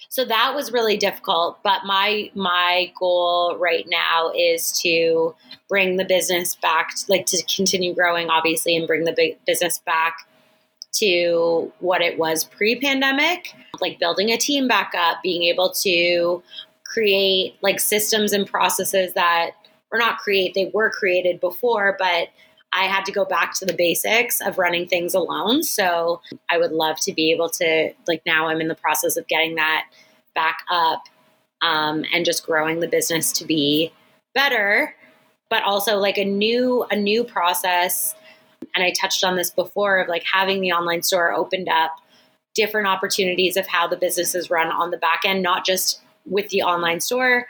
So 0.08 0.24
that 0.24 0.54
was 0.54 0.72
really 0.72 0.96
difficult. 0.96 1.62
But 1.62 1.84
my 1.84 2.30
my 2.34 2.92
goal 2.98 3.56
right 3.58 3.86
now 3.88 4.32
is 4.36 4.72
to 4.82 5.34
bring 5.68 5.96
the 5.96 6.04
business 6.04 6.56
back, 6.56 6.90
like 7.08 7.26
to 7.26 7.42
continue 7.44 7.94
growing, 7.94 8.28
obviously, 8.28 8.76
and 8.76 8.86
bring 8.86 9.04
the 9.04 9.36
business 9.46 9.78
back 9.78 10.26
to 11.00 11.72
what 11.80 12.00
it 12.00 12.18
was 12.18 12.44
pre 12.44 12.78
pandemic, 12.78 13.54
like 13.80 13.98
building 13.98 14.30
a 14.30 14.36
team 14.36 14.68
back 14.68 14.92
up, 14.96 15.18
being 15.22 15.42
able 15.44 15.70
to 15.70 16.42
create 16.84 17.56
like 17.62 17.80
systems 17.80 18.32
and 18.32 18.46
processes 18.46 19.12
that 19.14 19.50
were 19.90 19.98
not 19.98 20.18
create, 20.18 20.54
they 20.54 20.70
were 20.72 20.90
created 20.90 21.40
before, 21.40 21.96
but 21.98 22.28
I 22.72 22.84
had 22.84 23.04
to 23.06 23.12
go 23.12 23.24
back 23.24 23.54
to 23.54 23.66
the 23.66 23.74
basics 23.74 24.40
of 24.40 24.58
running 24.58 24.86
things 24.86 25.14
alone. 25.14 25.62
So 25.62 26.20
I 26.48 26.58
would 26.58 26.72
love 26.72 27.00
to 27.00 27.12
be 27.12 27.32
able 27.32 27.48
to, 27.50 27.92
like, 28.06 28.22
now 28.24 28.46
I'm 28.46 28.60
in 28.60 28.68
the 28.68 28.76
process 28.76 29.16
of 29.16 29.26
getting 29.26 29.56
that 29.56 29.86
back 30.36 30.58
up 30.70 31.02
um, 31.62 32.04
and 32.12 32.24
just 32.24 32.46
growing 32.46 32.78
the 32.78 32.86
business 32.86 33.32
to 33.32 33.44
be 33.44 33.92
better 34.34 34.94
but 35.50 35.64
also 35.64 35.98
like 35.98 36.16
a 36.16 36.24
new 36.24 36.86
a 36.90 36.96
new 36.96 37.22
process 37.22 38.14
and 38.74 38.84
I 38.84 38.92
touched 38.92 39.24
on 39.24 39.36
this 39.36 39.50
before 39.50 39.98
of 39.98 40.08
like 40.08 40.24
having 40.24 40.60
the 40.60 40.72
online 40.72 41.02
store 41.02 41.32
opened 41.32 41.68
up 41.68 41.92
different 42.54 42.88
opportunities 42.88 43.56
of 43.56 43.66
how 43.66 43.86
the 43.86 43.96
business 43.96 44.34
is 44.34 44.50
run 44.50 44.68
on 44.68 44.90
the 44.90 44.96
back 44.96 45.22
end, 45.24 45.42
not 45.42 45.64
just 45.64 46.00
with 46.26 46.48
the 46.50 46.62
online 46.62 47.00
store. 47.00 47.46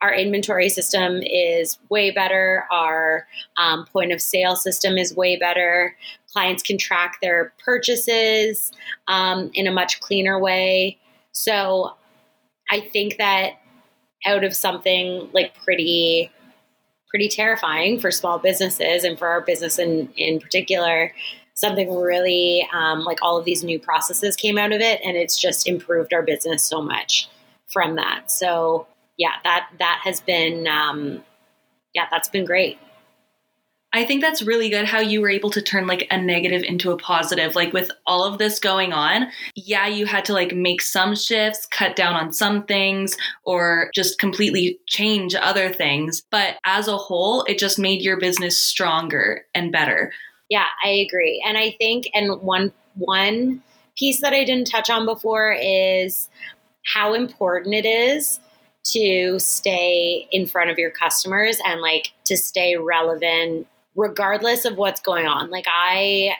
Our 0.00 0.14
inventory 0.14 0.68
system 0.68 1.22
is 1.22 1.78
way 1.88 2.10
better. 2.10 2.66
Our 2.70 3.26
um, 3.56 3.86
point 3.86 4.12
of 4.12 4.20
sale 4.20 4.56
system 4.56 4.98
is 4.98 5.14
way 5.14 5.36
better. 5.36 5.96
Clients 6.32 6.62
can 6.62 6.78
track 6.78 7.18
their 7.22 7.52
purchases 7.64 8.70
um, 9.08 9.50
in 9.54 9.66
a 9.66 9.72
much 9.72 10.00
cleaner 10.00 10.38
way. 10.38 10.98
So 11.32 11.96
I 12.70 12.80
think 12.80 13.16
that 13.18 13.54
out 14.26 14.44
of 14.44 14.54
something 14.54 15.28
like 15.32 15.54
pretty 15.62 16.30
pretty 17.14 17.28
terrifying 17.28 18.00
for 18.00 18.10
small 18.10 18.40
businesses 18.40 19.04
and 19.04 19.16
for 19.16 19.28
our 19.28 19.40
business 19.40 19.78
in, 19.78 20.08
in 20.16 20.40
particular. 20.40 21.12
Something 21.54 21.94
really 21.94 22.68
um, 22.74 23.04
like 23.04 23.20
all 23.22 23.38
of 23.38 23.44
these 23.44 23.62
new 23.62 23.78
processes 23.78 24.34
came 24.34 24.58
out 24.58 24.72
of 24.72 24.80
it, 24.80 25.00
and 25.04 25.16
it's 25.16 25.40
just 25.40 25.68
improved 25.68 26.12
our 26.12 26.22
business 26.22 26.64
so 26.64 26.82
much 26.82 27.28
from 27.72 27.94
that. 27.94 28.32
So 28.32 28.88
yeah, 29.16 29.34
that 29.44 29.68
that 29.78 30.00
has 30.02 30.22
been 30.22 30.66
um, 30.66 31.22
yeah, 31.94 32.06
that's 32.10 32.28
been 32.28 32.44
great. 32.44 32.78
I 33.94 34.04
think 34.04 34.22
that's 34.22 34.42
really 34.42 34.70
good 34.70 34.86
how 34.86 34.98
you 34.98 35.20
were 35.20 35.30
able 35.30 35.50
to 35.50 35.62
turn 35.62 35.86
like 35.86 36.08
a 36.10 36.20
negative 36.20 36.64
into 36.64 36.90
a 36.90 36.98
positive. 36.98 37.54
Like 37.54 37.72
with 37.72 37.92
all 38.04 38.24
of 38.24 38.38
this 38.38 38.58
going 38.58 38.92
on, 38.92 39.28
yeah, 39.54 39.86
you 39.86 40.04
had 40.04 40.24
to 40.24 40.32
like 40.32 40.52
make 40.52 40.82
some 40.82 41.14
shifts, 41.14 41.64
cut 41.66 41.94
down 41.94 42.14
on 42.14 42.32
some 42.32 42.64
things, 42.64 43.16
or 43.44 43.90
just 43.94 44.18
completely 44.18 44.80
change 44.88 45.36
other 45.36 45.72
things. 45.72 46.22
But 46.28 46.56
as 46.64 46.88
a 46.88 46.96
whole, 46.96 47.44
it 47.44 47.56
just 47.56 47.78
made 47.78 48.02
your 48.02 48.18
business 48.18 48.60
stronger 48.60 49.46
and 49.54 49.70
better. 49.70 50.12
Yeah, 50.50 50.66
I 50.84 50.88
agree. 50.88 51.40
And 51.46 51.56
I 51.56 51.70
think 51.78 52.08
and 52.14 52.42
one 52.42 52.72
one 52.96 53.62
piece 53.96 54.20
that 54.22 54.32
I 54.32 54.42
didn't 54.42 54.66
touch 54.66 54.90
on 54.90 55.06
before 55.06 55.52
is 55.52 56.28
how 56.84 57.14
important 57.14 57.76
it 57.76 57.86
is 57.86 58.40
to 58.92 59.38
stay 59.38 60.26
in 60.32 60.46
front 60.46 60.70
of 60.70 60.78
your 60.78 60.90
customers 60.90 61.58
and 61.64 61.80
like 61.80 62.12
to 62.24 62.36
stay 62.36 62.76
relevant 62.76 63.68
regardless 63.96 64.64
of 64.64 64.76
what's 64.76 65.00
going 65.00 65.26
on. 65.26 65.50
Like 65.50 65.66
I 65.68 66.34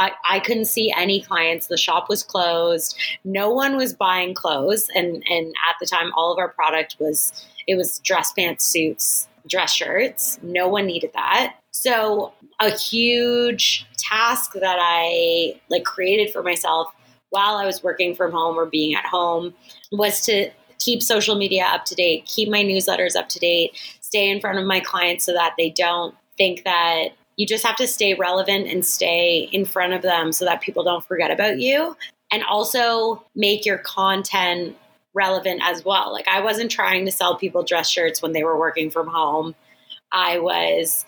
I, 0.00 0.12
I 0.24 0.40
couldn't 0.40 0.64
see 0.64 0.90
any 0.96 1.20
clients. 1.20 1.66
The 1.66 1.76
shop 1.76 2.08
was 2.08 2.22
closed. 2.22 2.96
No 3.22 3.50
one 3.50 3.76
was 3.76 3.92
buying 3.92 4.32
clothes. 4.32 4.88
And, 4.94 5.22
and 5.28 5.54
at 5.68 5.76
the 5.78 5.84
time, 5.84 6.10
all 6.16 6.32
of 6.32 6.38
our 6.38 6.48
product 6.48 6.96
was, 6.98 7.34
it 7.66 7.76
was 7.76 7.98
dress 7.98 8.32
pants, 8.32 8.64
suits, 8.64 9.28
dress 9.46 9.74
shirts. 9.74 10.38
No 10.42 10.68
one 10.68 10.86
needed 10.86 11.10
that. 11.12 11.56
So 11.70 12.32
a 12.60 12.70
huge 12.70 13.86
task 13.98 14.54
that 14.54 14.78
I 14.80 15.60
like 15.68 15.84
created 15.84 16.32
for 16.32 16.42
myself 16.42 16.88
while 17.28 17.56
I 17.56 17.66
was 17.66 17.82
working 17.82 18.14
from 18.14 18.32
home 18.32 18.58
or 18.58 18.64
being 18.64 18.94
at 18.94 19.04
home 19.04 19.52
was 19.92 20.22
to 20.22 20.50
keep 20.78 21.02
social 21.02 21.36
media 21.36 21.64
up 21.64 21.84
to 21.84 21.94
date, 21.94 22.24
keep 22.24 22.48
my 22.48 22.62
newsletters 22.62 23.16
up 23.16 23.28
to 23.28 23.38
date, 23.38 23.78
stay 24.00 24.30
in 24.30 24.40
front 24.40 24.58
of 24.58 24.64
my 24.64 24.80
clients 24.80 25.26
so 25.26 25.34
that 25.34 25.52
they 25.58 25.68
don't 25.70 26.14
think 26.40 26.64
that 26.64 27.10
you 27.36 27.46
just 27.46 27.66
have 27.66 27.76
to 27.76 27.86
stay 27.86 28.14
relevant 28.14 28.66
and 28.66 28.82
stay 28.82 29.48
in 29.52 29.66
front 29.66 29.92
of 29.92 30.00
them 30.00 30.32
so 30.32 30.46
that 30.46 30.62
people 30.62 30.82
don't 30.82 31.04
forget 31.04 31.30
about 31.30 31.58
you. 31.58 31.96
And 32.32 32.42
also 32.44 33.22
make 33.34 33.66
your 33.66 33.78
content 33.78 34.74
relevant 35.12 35.60
as 35.62 35.84
well. 35.84 36.12
Like 36.12 36.28
I 36.28 36.40
wasn't 36.40 36.70
trying 36.70 37.04
to 37.04 37.12
sell 37.12 37.36
people 37.36 37.62
dress 37.62 37.90
shirts 37.90 38.22
when 38.22 38.32
they 38.32 38.42
were 38.42 38.58
working 38.58 38.90
from 38.90 39.08
home. 39.08 39.54
I 40.12 40.38
was 40.38 41.04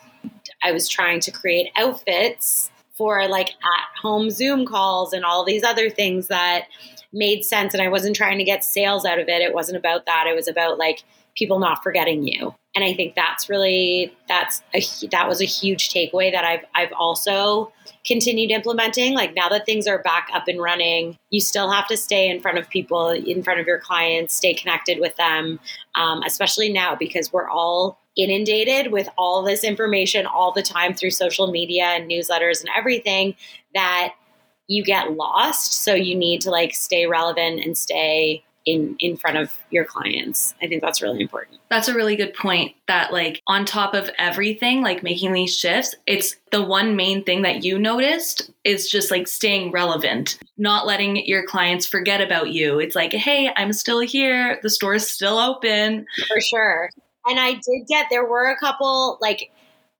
I 0.63 0.71
was 0.71 0.87
trying 0.87 1.19
to 1.21 1.31
create 1.31 1.71
outfits 1.77 2.69
for 2.93 3.27
like 3.27 3.49
at 3.49 4.01
home 4.01 4.29
Zoom 4.29 4.67
calls 4.67 5.13
and 5.13 5.25
all 5.25 5.43
these 5.43 5.63
other 5.63 5.89
things 5.89 6.27
that 6.27 6.67
made 7.11 7.43
sense 7.43 7.73
and 7.73 7.81
I 7.81 7.89
wasn't 7.89 8.15
trying 8.15 8.37
to 8.37 8.43
get 8.43 8.63
sales 8.63 9.03
out 9.03 9.19
of 9.19 9.27
it. 9.29 9.41
It 9.41 9.53
wasn't 9.53 9.77
about 9.77 10.05
that. 10.05 10.25
It 10.27 10.35
was 10.35 10.47
about 10.47 10.77
like 10.77 11.03
people 11.35 11.59
not 11.59 11.83
forgetting 11.83 12.27
you 12.27 12.53
and 12.75 12.83
I 12.83 12.93
think 12.93 13.15
that's 13.15 13.49
really 13.49 14.15
that's 14.27 14.63
a, 14.73 14.81
that 15.11 15.27
was 15.27 15.41
a 15.41 15.45
huge 15.45 15.89
takeaway 15.89 16.31
that 16.31 16.43
I've 16.43 16.65
I've 16.75 16.93
also 16.93 17.71
continued 18.05 18.51
implementing. 18.51 19.13
Like 19.13 19.35
now 19.35 19.47
that 19.49 19.65
things 19.65 19.87
are 19.87 19.99
back 19.99 20.29
up 20.33 20.47
and 20.47 20.59
running, 20.59 21.17
you 21.29 21.39
still 21.39 21.69
have 21.71 21.87
to 21.87 21.97
stay 21.97 22.29
in 22.29 22.41
front 22.41 22.57
of 22.57 22.69
people, 22.69 23.09
in 23.09 23.43
front 23.43 23.59
of 23.59 23.67
your 23.67 23.79
clients, 23.79 24.35
stay 24.35 24.53
connected 24.53 24.99
with 24.99 25.15
them, 25.17 25.59
um, 25.95 26.23
especially 26.23 26.71
now 26.73 26.95
because 26.95 27.31
we're 27.31 27.49
all 27.49 27.99
inundated 28.17 28.91
with 28.91 29.07
all 29.17 29.43
this 29.43 29.63
information 29.63 30.25
all 30.25 30.51
the 30.51 30.61
time 30.61 30.93
through 30.93 31.11
social 31.11 31.51
media 31.51 31.85
and 31.85 32.09
newsletters 32.09 32.59
and 32.59 32.69
everything 32.75 33.35
that 33.73 34.13
you 34.67 34.83
get 34.83 35.13
lost. 35.13 35.83
So 35.83 35.93
you 35.93 36.15
need 36.15 36.41
to 36.41 36.49
like 36.49 36.73
stay 36.73 37.05
relevant 37.05 37.63
and 37.63 37.77
stay 37.77 38.43
in 38.65 38.95
in 38.99 39.17
front 39.17 39.37
of 39.37 39.57
your 39.69 39.85
clients. 39.85 40.53
I 40.61 40.67
think 40.67 40.81
that's 40.81 41.01
really 41.01 41.21
important. 41.21 41.59
That's 41.69 41.87
a 41.87 41.93
really 41.93 42.15
good 42.15 42.33
point 42.33 42.75
that 42.87 43.11
like 43.11 43.41
on 43.47 43.65
top 43.65 43.93
of 43.93 44.09
everything 44.17 44.81
like 44.81 45.03
making 45.03 45.33
these 45.33 45.55
shifts, 45.55 45.95
it's 46.05 46.35
the 46.51 46.63
one 46.63 46.95
main 46.95 47.23
thing 47.23 47.41
that 47.41 47.63
you 47.63 47.77
noticed 47.79 48.51
is 48.63 48.89
just 48.89 49.11
like 49.11 49.27
staying 49.27 49.71
relevant, 49.71 50.39
not 50.57 50.85
letting 50.85 51.25
your 51.25 51.45
clients 51.45 51.85
forget 51.85 52.21
about 52.21 52.51
you. 52.51 52.79
It's 52.79 52.95
like, 52.95 53.13
"Hey, 53.13 53.51
I'm 53.55 53.73
still 53.73 53.99
here. 53.99 54.59
The 54.61 54.69
store 54.69 54.95
is 54.95 55.09
still 55.09 55.37
open." 55.37 56.05
For 56.27 56.41
sure. 56.41 56.89
And 57.25 57.39
I 57.39 57.53
did 57.53 57.87
get 57.87 58.07
there 58.09 58.25
were 58.25 58.49
a 58.49 58.57
couple 58.57 59.17
like 59.21 59.49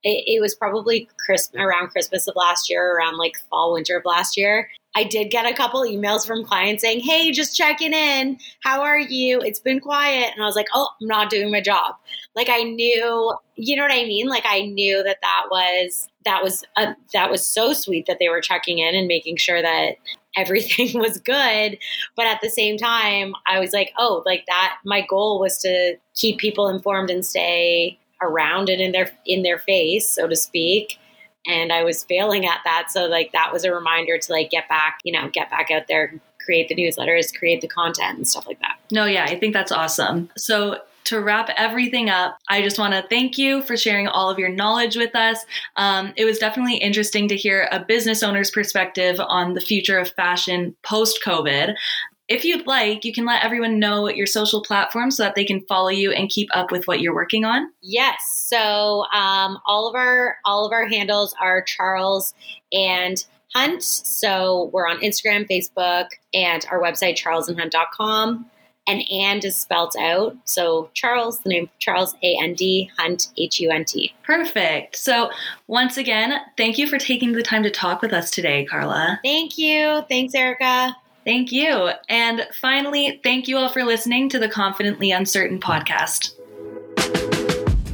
it, 0.03 0.23
it 0.27 0.41
was 0.41 0.53
probably 0.53 1.07
Christmas 1.25 1.61
around 1.61 1.89
Christmas 1.89 2.27
of 2.27 2.35
last 2.35 2.69
year, 2.69 2.95
around 2.95 3.17
like 3.17 3.37
fall 3.49 3.73
winter 3.73 3.97
of 3.97 4.05
last 4.05 4.37
year. 4.37 4.69
I 4.95 5.03
did 5.03 5.31
get 5.31 5.45
a 5.45 5.53
couple 5.53 5.81
emails 5.81 6.25
from 6.25 6.45
clients 6.45 6.83
saying, 6.83 7.01
"Hey, 7.01 7.31
just 7.31 7.57
checking 7.57 7.93
in. 7.93 8.37
How 8.61 8.81
are 8.81 8.99
you? 8.99 9.39
It's 9.41 9.59
been 9.59 9.79
quiet." 9.79 10.31
And 10.33 10.43
I 10.43 10.45
was 10.45 10.55
like, 10.55 10.67
"Oh, 10.73 10.89
I'm 11.01 11.07
not 11.07 11.29
doing 11.29 11.51
my 11.51 11.61
job." 11.61 11.95
Like 12.35 12.49
I 12.49 12.63
knew, 12.63 13.33
you 13.55 13.75
know 13.75 13.83
what 13.83 13.91
I 13.91 14.03
mean? 14.03 14.27
Like 14.27 14.45
I 14.47 14.61
knew 14.61 15.03
that 15.03 15.19
that 15.21 15.45
was 15.49 16.07
that 16.25 16.43
was 16.43 16.63
a, 16.77 16.95
that 17.13 17.29
was 17.29 17.45
so 17.45 17.73
sweet 17.73 18.05
that 18.05 18.17
they 18.19 18.29
were 18.29 18.41
checking 18.41 18.79
in 18.79 18.95
and 18.95 19.07
making 19.07 19.37
sure 19.37 19.61
that 19.61 19.95
everything 20.37 20.99
was 20.99 21.19
good. 21.19 21.77
But 22.15 22.27
at 22.27 22.41
the 22.41 22.49
same 22.49 22.77
time, 22.77 23.33
I 23.47 23.59
was 23.59 23.73
like, 23.73 23.93
"Oh, 23.97 24.23
like 24.25 24.45
that 24.47 24.77
my 24.85 25.01
goal 25.01 25.39
was 25.39 25.57
to 25.59 25.95
keep 26.15 26.37
people 26.37 26.67
informed 26.67 27.09
and 27.09 27.25
stay 27.25 27.99
around 28.21 28.69
and 28.69 28.81
in 28.81 28.91
their 28.91 29.11
in 29.25 29.41
their 29.43 29.57
face, 29.57 30.07
so 30.07 30.27
to 30.27 30.35
speak." 30.35 30.99
And 31.45 31.71
I 31.71 31.83
was 31.83 32.03
failing 32.03 32.45
at 32.45 32.59
that. 32.65 32.87
So 32.89 33.05
like 33.05 33.31
that 33.33 33.51
was 33.51 33.63
a 33.63 33.73
reminder 33.73 34.17
to 34.17 34.31
like 34.31 34.49
get 34.49 34.67
back, 34.69 34.99
you 35.03 35.11
know, 35.11 35.29
get 35.29 35.49
back 35.49 35.71
out 35.71 35.87
there, 35.87 36.13
create 36.43 36.67
the 36.67 36.75
newsletters, 36.75 37.33
create 37.37 37.61
the 37.61 37.67
content 37.67 38.17
and 38.17 38.27
stuff 38.27 38.47
like 38.47 38.59
that. 38.59 38.77
No, 38.91 39.05
yeah, 39.05 39.25
I 39.25 39.37
think 39.37 39.53
that's 39.53 39.71
awesome. 39.71 40.29
So 40.37 40.79
to 41.05 41.19
wrap 41.19 41.49
everything 41.57 42.09
up, 42.09 42.37
I 42.49 42.61
just 42.61 42.79
want 42.79 42.93
to 42.93 43.03
thank 43.09 43.37
you 43.37 43.61
for 43.63 43.75
sharing 43.75 44.07
all 44.07 44.29
of 44.29 44.39
your 44.39 44.49
knowledge 44.49 44.95
with 44.95 45.15
us. 45.15 45.45
Um, 45.75 46.13
it 46.15 46.25
was 46.25 46.39
definitely 46.39 46.77
interesting 46.77 47.27
to 47.27 47.35
hear 47.35 47.67
a 47.71 47.79
business 47.79 48.23
owner's 48.23 48.51
perspective 48.51 49.19
on 49.19 49.53
the 49.53 49.61
future 49.61 49.99
of 49.99 50.11
fashion 50.11 50.75
post 50.83 51.19
COVID. 51.25 51.75
If 52.29 52.45
you'd 52.45 52.65
like, 52.65 53.03
you 53.03 53.11
can 53.11 53.25
let 53.25 53.43
everyone 53.43 53.79
know 53.79 54.07
your 54.07 54.27
social 54.27 54.61
platforms 54.61 55.17
so 55.17 55.23
that 55.23 55.35
they 55.35 55.43
can 55.43 55.61
follow 55.67 55.89
you 55.89 56.11
and 56.11 56.29
keep 56.29 56.49
up 56.55 56.71
with 56.71 56.87
what 56.87 57.01
you're 57.01 57.13
working 57.13 57.43
on. 57.43 57.69
Yes. 57.81 58.45
So 58.47 59.05
um, 59.13 59.59
all 59.65 59.89
of 59.89 59.95
our 59.95 60.37
all 60.45 60.65
of 60.65 60.71
our 60.71 60.87
handles 60.87 61.35
are 61.41 61.61
Charles 61.63 62.33
and 62.71 63.23
Hunt. 63.53 63.83
So 63.83 64.69
we're 64.73 64.87
on 64.87 65.01
Instagram, 65.01 65.47
Facebook, 65.49 66.07
and 66.33 66.65
our 66.71 66.81
website 66.81 67.15
charlesandhunt.com. 67.15 68.49
And 68.85 69.01
and 69.09 69.45
is 69.45 69.55
spelt 69.55 69.95
out. 69.97 70.35
So 70.43 70.89
Charles, 70.93 71.39
the 71.39 71.49
name 71.49 71.69
Charles 71.79 72.15
A 72.21 72.37
N 72.41 72.53
D 72.53 72.91
Hunt 72.97 73.29
H 73.37 73.61
U 73.61 73.69
N 73.69 73.85
T. 73.85 74.13
Perfect. 74.23 74.97
So 74.97 75.29
once 75.67 75.95
again, 75.95 76.33
thank 76.57 76.77
you 76.77 76.87
for 76.87 76.97
taking 76.97 77.31
the 77.31 77.43
time 77.43 77.63
to 77.63 77.71
talk 77.71 78.01
with 78.01 78.11
us 78.11 78.29
today, 78.29 78.65
Carla. 78.65 79.21
Thank 79.23 79.57
you. 79.57 80.03
Thanks, 80.09 80.35
Erica. 80.35 80.97
Thank 81.25 81.51
you. 81.51 81.91
And 82.09 82.47
finally, 82.59 83.19
thank 83.23 83.47
you 83.47 83.57
all 83.57 83.69
for 83.69 83.83
listening 83.83 84.29
to 84.29 84.39
the 84.39 84.49
Confidently 84.49 85.11
Uncertain 85.11 85.59
podcast. 85.59 86.33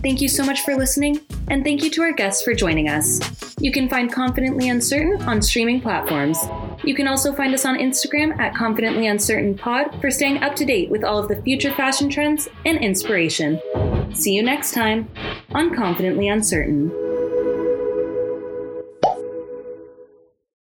Thank 0.02 0.22
you 0.22 0.30
so 0.30 0.46
much 0.46 0.62
for 0.62 0.78
listening, 0.78 1.20
and 1.50 1.64
thank 1.64 1.84
you 1.84 1.90
to 1.90 2.02
our 2.04 2.14
guests 2.14 2.42
for 2.42 2.54
joining 2.54 2.88
us. 2.88 3.20
You 3.60 3.74
can 3.74 3.90
find 3.90 4.12
Confidently 4.12 4.70
Uncertain 4.70 5.22
on 5.24 5.42
streaming 5.42 5.82
platforms. 5.82 6.40
You 6.86 6.96
can 6.96 7.06
also 7.06 7.34
find 7.34 7.54
us 7.54 7.66
on 7.66 7.78
Instagram 7.78 8.40
at 8.40 8.56
Confidently 8.56 9.08
Uncertain 9.08 9.58
Pod 9.58 10.00
for 10.00 10.10
staying 10.10 10.38
up 10.42 10.56
to 10.56 10.66
date 10.66 10.90
with 10.90 11.04
all 11.04 11.20
of 11.20 11.28
the 11.28 11.42
future 11.42 11.74
fashion 11.74 12.10
trends 12.10 12.48
and 12.66 12.78
inspiration. 12.78 13.60
See 14.14 14.32
you 14.32 14.42
next 14.42 14.72
time 14.72 15.10
on 15.52 15.76
Confidently 15.76 16.30
Uncertain. 16.30 17.09